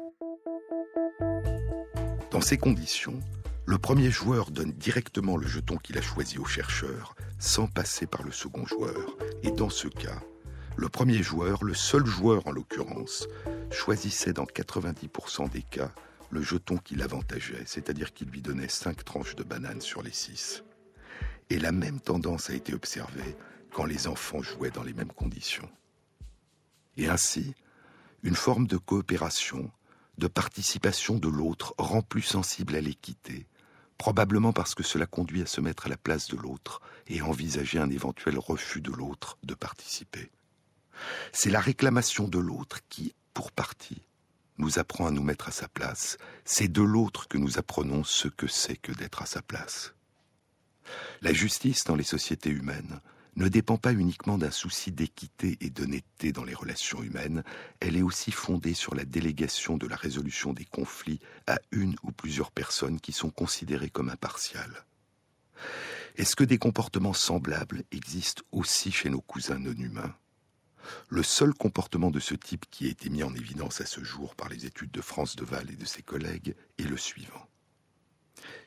[2.31, 3.21] Dans ces conditions,
[3.67, 8.23] le premier joueur donne directement le jeton qu'il a choisi au chercheur, sans passer par
[8.23, 9.17] le second joueur.
[9.43, 10.21] Et dans ce cas,
[10.77, 13.27] le premier joueur, le seul joueur en l'occurrence,
[13.71, 15.93] choisissait dans 90% des cas
[16.31, 20.65] le jeton qui l'avantageait, c'est-à-dire qu'il lui donnait 5 tranches de banane sur les 6.
[21.49, 23.37] Et la même tendance a été observée
[23.73, 25.71] quand les enfants jouaient dans les mêmes conditions.
[26.97, 27.55] Et ainsi,
[28.23, 29.71] une forme de coopération,
[30.19, 33.47] de participation de l'autre rend plus sensible à l'équité,
[33.99, 37.27] probablement parce que cela conduit à se mettre à la place de l'autre et à
[37.27, 40.31] envisager un éventuel refus de l'autre de participer.
[41.33, 44.03] C'est la réclamation de l'autre qui, pour partie,
[44.59, 46.17] nous apprend à nous mettre à sa place.
[46.45, 49.95] C'est de l'autre que nous apprenons ce que c'est que d'être à sa place.
[51.23, 53.01] La justice dans les sociétés humaines
[53.37, 57.43] ne dépend pas uniquement d'un souci d'équité et d'honnêteté dans les relations humaines,
[57.80, 62.12] elle est aussi fondée sur la délégation de la résolution des conflits à une ou
[62.12, 64.85] plusieurs personnes qui sont considérées comme impartiales.
[66.16, 70.14] Est-ce que des comportements semblables existent aussi chez nos cousins non humains?
[71.09, 74.37] Le seul comportement de ce type qui a été mis en évidence à ce jour
[74.37, 77.49] par les études de France Deval et de ses collègues est le suivant.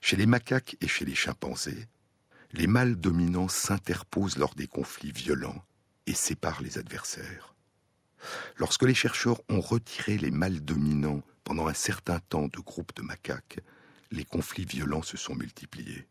[0.02, 1.88] Chez les macaques et chez les chimpanzés,
[2.58, 5.64] les mâles dominants s'interposent lors des conflits violents
[6.08, 7.54] et séparent les adversaires.
[8.58, 13.04] Lorsque les chercheurs ont retiré les mâles dominants pendant un certain temps de groupes de
[13.04, 13.60] macaques,
[14.10, 16.08] les conflits violents se sont multipliés.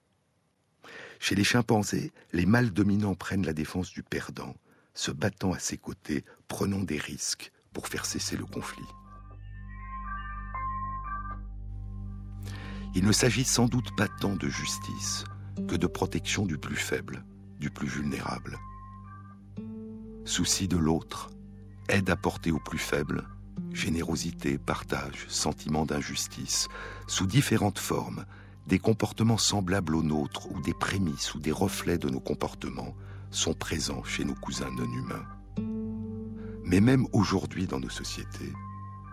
[1.19, 4.55] Chez les chimpanzés, les mâles dominants prennent la défense du perdant,
[4.95, 8.87] se battant à ses côtés, prenant des risques pour faire cesser le conflit.
[12.95, 15.25] Il ne s'agit sans doute pas tant de justice
[15.69, 17.25] que de protection du plus faible,
[17.59, 18.59] du plus vulnérable.
[20.25, 21.31] Souci de l'autre,
[21.89, 23.25] aide apportée au plus faible,
[23.73, 26.69] générosité, partage, sentiment d'injustice,
[27.07, 28.25] sous différentes formes,
[28.67, 32.95] des comportements semblables aux nôtres ou des prémices ou des reflets de nos comportements
[33.31, 35.27] sont présents chez nos cousins non humains.
[36.65, 38.53] Mais même aujourd'hui dans nos sociétés,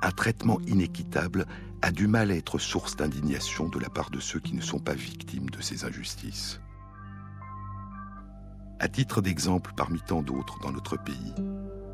[0.02, 1.46] un traitement inéquitable
[1.84, 4.80] a du mal à être source d'indignation de la part de ceux qui ne sont
[4.80, 6.62] pas victimes de ces injustices.
[8.80, 11.34] À titre d'exemple, parmi tant d'autres dans notre pays,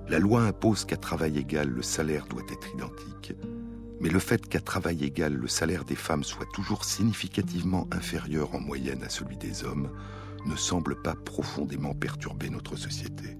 [0.07, 3.33] la loi impose qu'à travail égal, le salaire doit être identique.
[3.99, 8.59] Mais le fait qu'à travail égal, le salaire des femmes soit toujours significativement inférieur en
[8.59, 9.89] moyenne à celui des hommes
[10.45, 13.39] ne semble pas profondément perturber notre société.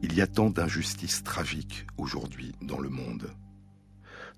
[0.00, 3.28] Il y a tant d'injustices tragiques aujourd'hui dans le monde.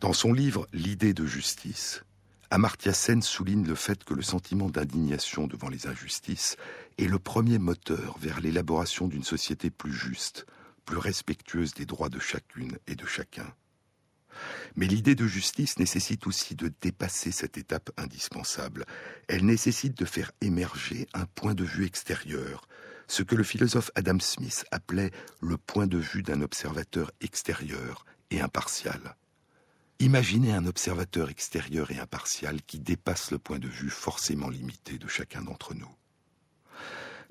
[0.00, 2.04] Dans son livre L'idée de justice,
[2.48, 6.56] Amartya Sen souligne le fait que le sentiment d'indignation devant les injustices
[6.96, 10.46] est le premier moteur vers l'élaboration d'une société plus juste,
[10.86, 13.46] plus respectueuse des droits de chacune et de chacun.
[14.74, 18.86] Mais l'idée de justice nécessite aussi de dépasser cette étape indispensable.
[19.28, 22.66] Elle nécessite de faire émerger un point de vue extérieur,
[23.06, 25.10] ce que le philosophe Adam Smith appelait
[25.42, 29.14] le point de vue d'un observateur extérieur et impartial.
[30.02, 35.06] Imaginez un observateur extérieur et impartial qui dépasse le point de vue forcément limité de
[35.06, 35.94] chacun d'entre nous.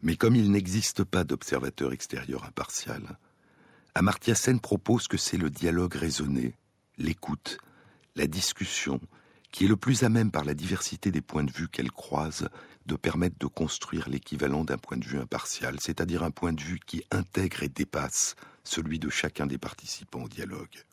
[0.03, 3.17] Mais comme il n'existe pas d'observateur extérieur impartial,
[3.95, 6.53] Amartya Sen propose que c'est le dialogue raisonné,
[6.99, 7.57] l'écoute,
[8.15, 9.01] la discussion,
[9.51, 12.49] qui est le plus à même par la diversité des points de vue qu'elle croise
[12.85, 16.79] de permettre de construire l'équivalent d'un point de vue impartial, c'est-à-dire un point de vue
[16.85, 20.85] qui intègre et dépasse celui de chacun des participants au dialogue.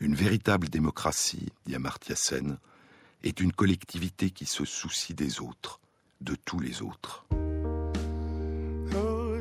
[0.00, 2.56] Une véritable démocratie, dit Amartya Sen,
[3.22, 5.78] est une collectivité qui se soucie des autres,
[6.22, 7.26] de tous les autres.
[8.94, 9.36] Oh,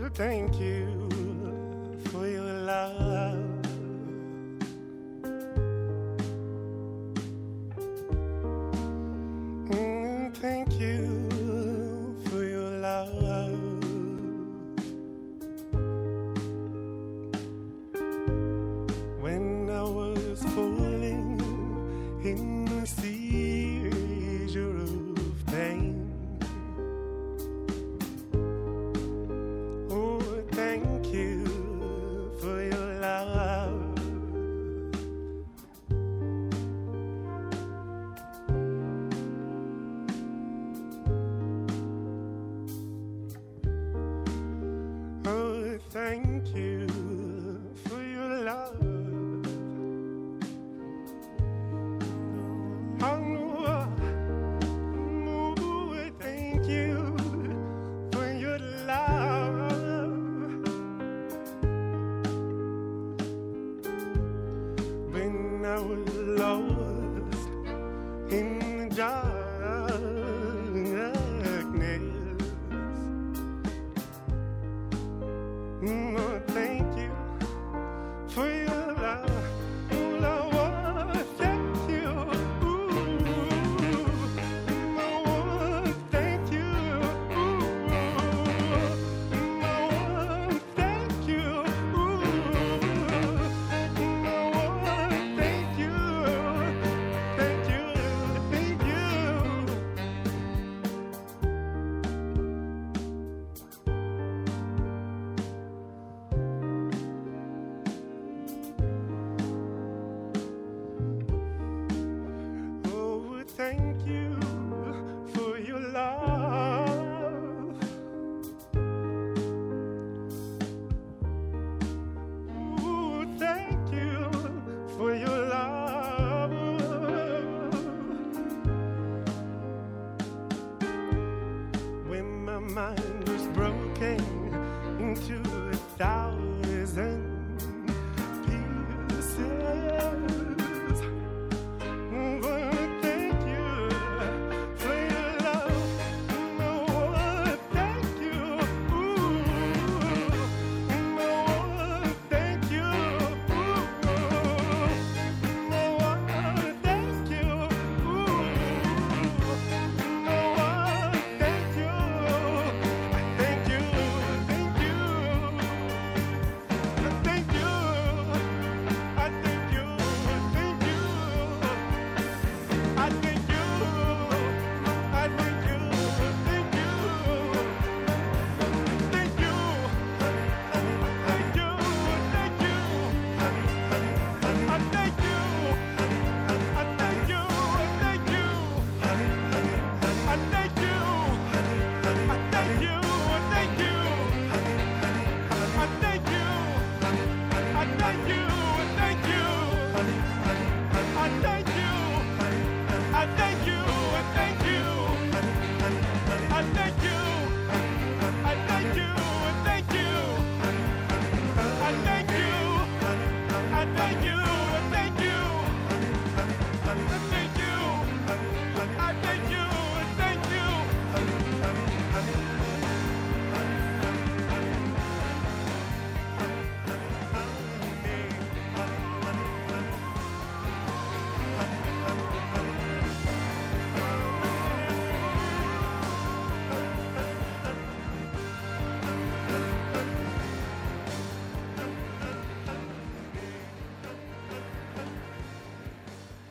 [45.89, 46.78] thank you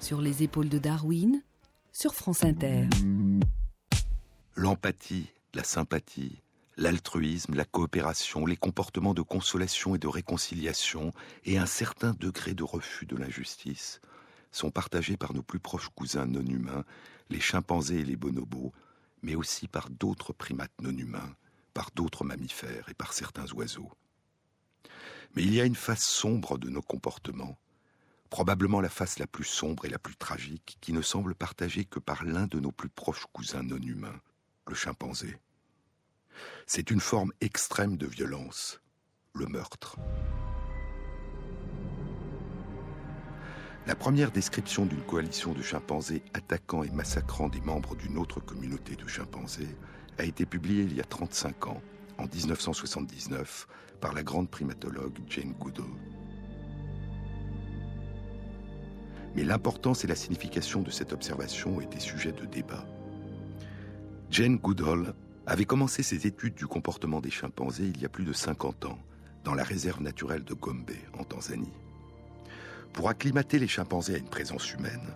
[0.09, 1.42] Sur les épaules de Darwin,
[1.92, 2.88] sur France Inter.
[4.54, 6.40] L'empathie, la sympathie,
[6.78, 11.12] l'altruisme, la coopération, les comportements de consolation et de réconciliation
[11.44, 14.00] et un certain degré de refus de l'injustice
[14.50, 16.86] sont partagés par nos plus proches cousins non humains,
[17.28, 18.72] les chimpanzés et les bonobos,
[19.20, 21.36] mais aussi par d'autres primates non humains,
[21.74, 23.92] par d'autres mammifères et par certains oiseaux.
[25.36, 27.59] Mais il y a une face sombre de nos comportements,
[28.31, 31.99] probablement la face la plus sombre et la plus tragique, qui ne semble partagée que
[31.99, 34.20] par l'un de nos plus proches cousins non humains,
[34.66, 35.39] le chimpanzé.
[36.66, 38.81] C'est une forme extrême de violence,
[39.35, 39.97] le meurtre.
[43.87, 48.97] La première description d'une coalition de chimpanzés attaquant et massacrant des membres d'une autre communauté
[48.97, 49.74] de chimpanzés
[50.18, 51.83] a été publiée il y a 35 ans,
[52.18, 53.66] en 1979,
[54.01, 55.87] par la grande primatologue Jane Goodall.
[59.35, 62.87] Mais l'importance et la signification de cette observation étaient sujet de débat.
[64.31, 65.14] Jane Goodall
[65.47, 68.99] avait commencé ses études du comportement des chimpanzés il y a plus de 50 ans,
[69.45, 71.72] dans la réserve naturelle de Gombe, en Tanzanie.
[72.93, 75.14] Pour acclimater les chimpanzés à une présence humaine,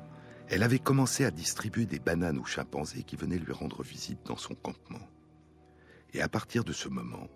[0.49, 4.37] elle avait commencé à distribuer des bananes aux chimpanzés qui venaient lui rendre visite dans
[4.37, 5.07] son campement.
[6.15, 7.29] Et à partir de ce moment,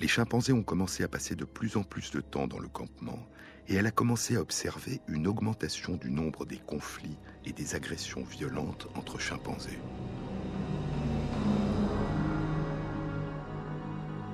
[0.00, 3.26] les chimpanzés ont commencé à passer de plus en plus de temps dans le campement
[3.68, 8.22] et elle a commencé à observer une augmentation du nombre des conflits et des agressions
[8.22, 9.78] violentes entre chimpanzés.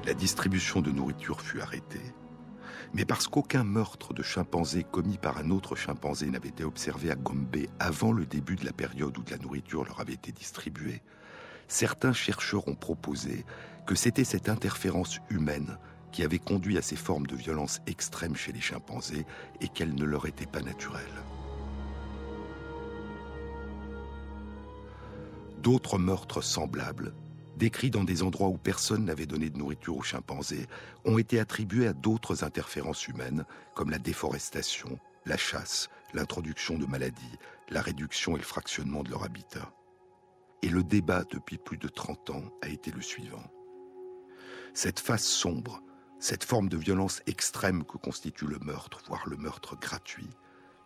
[0.07, 2.15] La distribution de nourriture fut arrêtée,
[2.93, 7.15] mais parce qu'aucun meurtre de chimpanzé commis par un autre chimpanzé n'avait été observé à
[7.15, 11.03] Gombe avant le début de la période où la nourriture leur avait été distribuée,
[11.69, 13.45] certains chercheurs ont proposé
[13.87, 15.79] que c'était cette interférence humaine
[16.13, 19.27] qui avait conduit à ces formes de violence extrêmes chez les chimpanzés
[19.61, 21.03] et qu'elles ne leur étaient pas naturelles.
[25.59, 27.13] D'autres meurtres semblables,
[27.57, 30.67] décrits dans des endroits où personne n'avait donné de nourriture aux chimpanzés,
[31.05, 33.45] ont été attribués à d'autres interférences humaines,
[33.75, 37.39] comme la déforestation, la chasse, l'introduction de maladies,
[37.69, 39.73] la réduction et le fractionnement de leur habitat.
[40.63, 43.45] Et le débat depuis plus de 30 ans a été le suivant.
[44.73, 45.83] Cette face sombre,
[46.21, 50.29] cette forme de violence extrême que constitue le meurtre, voire le meurtre gratuit,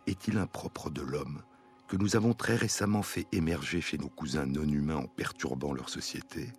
[0.07, 1.43] est-il impropre de l'homme
[1.89, 5.89] que nous avons très récemment fait émerger chez nos cousins non humains en perturbant leur
[5.89, 6.53] société?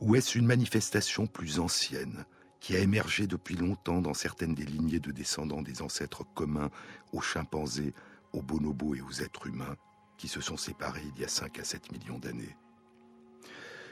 [0.00, 2.26] Ou est-ce une manifestation plus ancienne
[2.58, 6.70] qui a émergé depuis longtemps dans certaines des lignées de descendants des ancêtres communs
[7.12, 7.94] aux chimpanzés,
[8.32, 9.76] aux bonobos et aux êtres humains
[10.18, 12.56] qui se sont séparés il y a 5 à 7 millions d'années?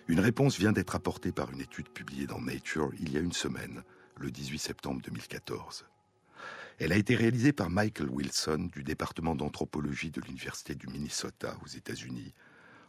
[0.07, 3.33] Une réponse vient d'être apportée par une étude publiée dans Nature il y a une
[3.33, 3.83] semaine,
[4.19, 5.87] le 18 septembre 2014.
[6.79, 11.69] Elle a été réalisée par Michael Wilson du département d'anthropologie de l'Université du Minnesota aux
[11.69, 12.35] États-Unis,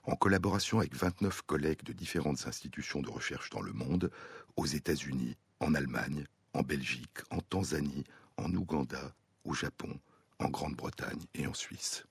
[0.03, 4.11] en collaboration avec 29 collègues de différentes institutions de recherche dans le monde,
[4.57, 8.03] aux États-Unis, en Allemagne, en Belgique, en Tanzanie,
[8.35, 9.13] en Ouganda,
[9.45, 9.99] au Japon,
[10.39, 12.05] en Grande-Bretagne et en Suisse.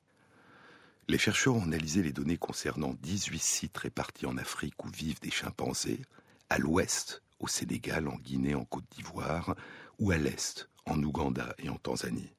[1.07, 5.31] Les chercheurs ont analysé les données concernant 18 sites répartis en Afrique où vivent des
[5.31, 6.01] chimpanzés,
[6.49, 9.55] à l'ouest, au Sénégal, en Guinée, en Côte d'Ivoire,
[9.99, 12.33] ou à l'est, en Ouganda et en Tanzanie.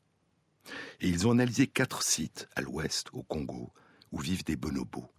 [1.00, 3.72] Et ils ont analysé quatre sites à l'ouest, au Congo,
[4.12, 5.12] où vivent des bonobos.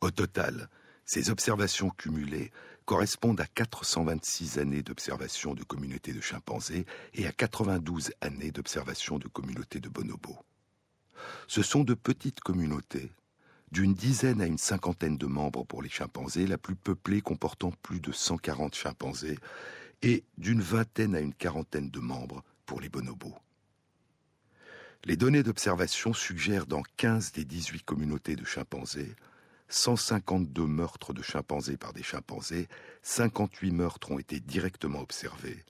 [0.00, 0.68] Au total,
[1.04, 2.52] ces observations cumulées
[2.84, 9.26] correspondent à 426 années d'observation de communautés de chimpanzés et à 92 années d'observation de
[9.26, 10.38] communautés de bonobos.
[11.48, 13.10] Ce sont de petites communautés,
[13.70, 18.00] d'une dizaine à une cinquantaine de membres pour les chimpanzés, la plus peuplée comportant plus
[18.00, 19.38] de 140 chimpanzés,
[20.02, 23.36] et d'une vingtaine à une quarantaine de membres pour les bonobos.
[25.04, 29.14] Les données d'observation suggèrent dans 15 des 18 communautés de chimpanzés
[29.72, 32.68] 152 meurtres de chimpanzés par des chimpanzés,
[33.02, 35.64] 58 meurtres ont été directement observés,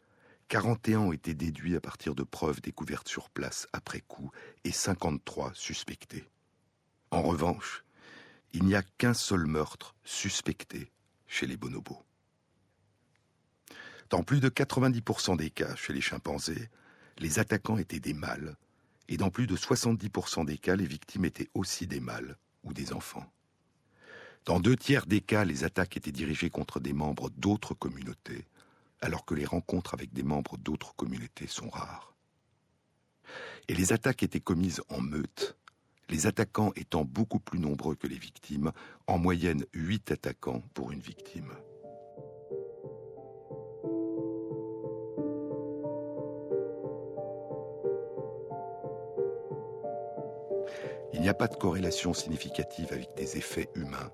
[0.53, 4.31] 41 ont été déduits à partir de preuves découvertes sur place après coup
[4.65, 6.29] et 53 suspectés.
[7.11, 7.85] En revanche,
[8.53, 10.93] il n'y a qu'un seul meurtre suspecté
[11.27, 12.05] chez les bonobos.
[14.11, 16.69] Dans plus de 90% des cas chez les chimpanzés,
[17.17, 18.55] les attaquants étaient des mâles,
[19.09, 22.93] et dans plus de 70% des cas, les victimes étaient aussi des mâles ou des
[22.93, 23.25] enfants.
[24.45, 28.45] Dans deux tiers des cas, les attaques étaient dirigées contre des membres d'autres communautés,
[29.03, 32.15] alors que les rencontres avec des membres d'autres communautés sont rares.
[33.69, 35.57] Et les attaques étaient commises en meute,
[36.09, 38.73] les attaquants étant beaucoup plus nombreux que les victimes,
[39.07, 41.53] en moyenne 8 attaquants pour une victime.
[51.15, 54.11] Il n'y a pas de corrélation significative avec des effets humains,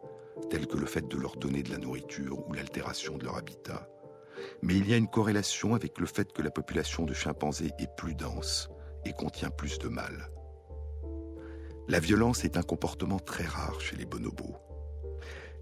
[0.51, 3.89] tels que le fait de leur donner de la nourriture ou l'altération de leur habitat.
[4.63, 7.95] Mais il y a une corrélation avec le fait que la population de chimpanzés est
[7.97, 8.71] plus dense
[9.05, 10.31] et contient plus de mâles.
[11.89, 14.57] La violence est un comportement très rare chez les bonobos.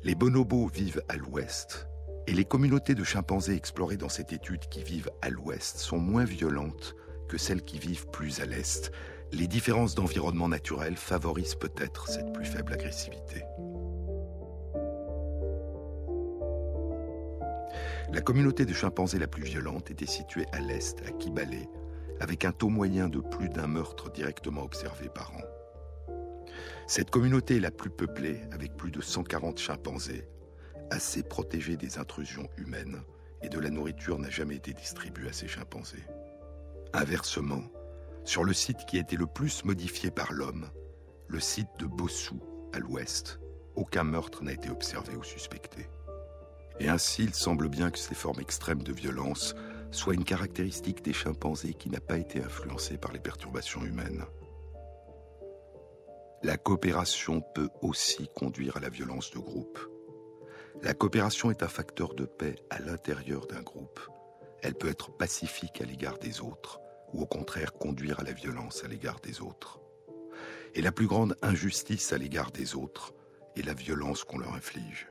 [0.02, 1.86] Les bonobos vivent à l'ouest
[2.26, 6.24] et les communautés de chimpanzés explorées dans cette étude qui vivent à l'ouest sont moins
[6.24, 6.96] violentes
[7.28, 8.90] que celles qui vivent plus à l'est.
[9.32, 13.42] Les différences d'environnement naturel favorisent peut-être cette plus faible agressivité.
[18.12, 21.66] La communauté de chimpanzés la plus violente était située à l'est, à Kibale,
[22.20, 26.12] avec un taux moyen de plus d'un meurtre directement observé par an.
[26.86, 30.28] Cette communauté est la plus peuplée, avec plus de 140 chimpanzés,
[30.90, 33.02] assez protégés des intrusions humaines,
[33.42, 36.06] et de la nourriture n'a jamais été distribuée à ces chimpanzés.
[36.92, 37.64] Inversement,
[38.24, 40.70] sur le site qui a été le plus modifié par l'homme,
[41.26, 42.40] le site de Bossou,
[42.72, 43.40] à l'ouest,
[43.74, 45.88] aucun meurtre n'a été observé ou suspecté.
[46.78, 49.54] Et ainsi, il semble bien que ces formes extrêmes de violence
[49.90, 54.24] soient une caractéristique des chimpanzés qui n'a pas été influencée par les perturbations humaines.
[56.42, 59.78] La coopération peut aussi conduire à la violence de groupe.
[60.82, 64.00] La coopération est un facteur de paix à l'intérieur d'un groupe.
[64.62, 66.80] Elle peut être pacifique à l'égard des autres,
[67.14, 69.80] ou au contraire conduire à la violence à l'égard des autres.
[70.74, 73.14] Et la plus grande injustice à l'égard des autres
[73.56, 75.08] est la violence qu'on leur inflige.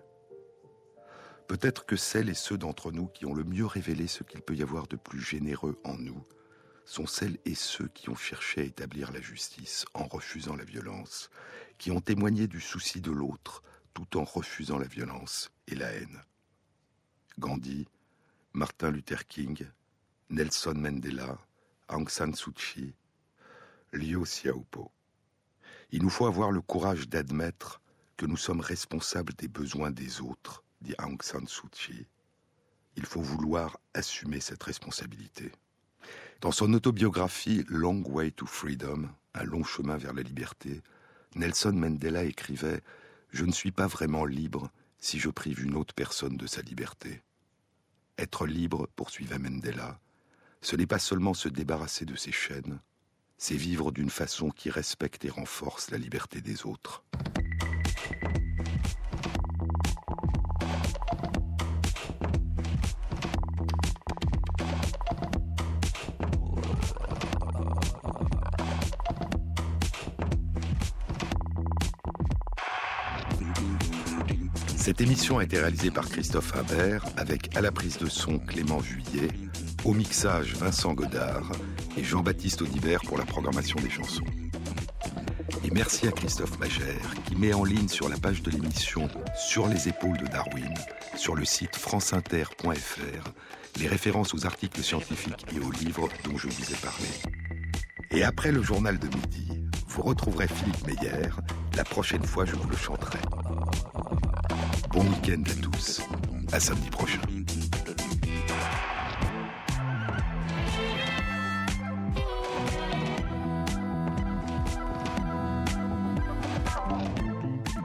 [1.47, 4.55] Peut-être que celles et ceux d'entre nous qui ont le mieux révélé ce qu'il peut
[4.55, 6.23] y avoir de plus généreux en nous
[6.85, 11.29] sont celles et ceux qui ont cherché à établir la justice en refusant la violence,
[11.77, 16.21] qui ont témoigné du souci de l'autre tout en refusant la violence et la haine.
[17.39, 17.87] Gandhi,
[18.53, 19.67] Martin Luther King,
[20.29, 21.37] Nelson Mandela,
[21.87, 22.93] Aung San Suu Kyi,
[23.93, 24.91] Liu Xiaopo.
[25.91, 27.81] Il nous faut avoir le courage d'admettre
[28.17, 32.05] que nous sommes responsables des besoins des autres, dit Aung San Suu Kyi.
[32.95, 35.51] Il faut vouloir assumer cette responsabilité.
[36.41, 40.81] Dans son autobiographie Long Way to Freedom, un long chemin vers la liberté,
[41.35, 42.81] Nelson Mandela écrivait
[43.31, 44.69] Je ne suis pas vraiment libre
[44.99, 47.21] si je prive une autre personne de sa liberté.
[48.17, 49.99] Être libre, poursuivait Mandela,
[50.61, 52.79] ce n'est pas seulement se débarrasser de ses chaînes,
[53.37, 57.03] c'est vivre d'une façon qui respecte et renforce la liberté des autres.
[74.85, 78.83] Cette émission a été réalisée par Christophe Imbert avec à la prise de son Clément
[78.83, 79.29] Juillet,
[79.83, 81.51] au mixage Vincent Godard
[81.97, 84.27] et Jean-Baptiste Audibert pour la programmation des chansons.
[85.63, 89.67] Et merci à Christophe Magère qui met en ligne sur la page de l'émission Sur
[89.67, 90.75] les épaules de Darwin,
[91.15, 93.31] sur le site franceinter.fr,
[93.79, 97.07] les références aux articles scientifiques et aux livres dont je vous ai parlé.
[98.11, 101.29] Et après le journal de midi, vous retrouverez Philippe Meyer.
[101.75, 103.17] La prochaine fois, je vous le chanterai.
[104.95, 106.01] Bon week-end à tous.
[106.53, 107.19] À samedi prochain.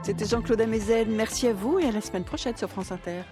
[0.03, 1.13] C'était Jean-Claude Amezen.
[1.13, 3.23] Merci à vous et à la semaine prochaine sur France Inter.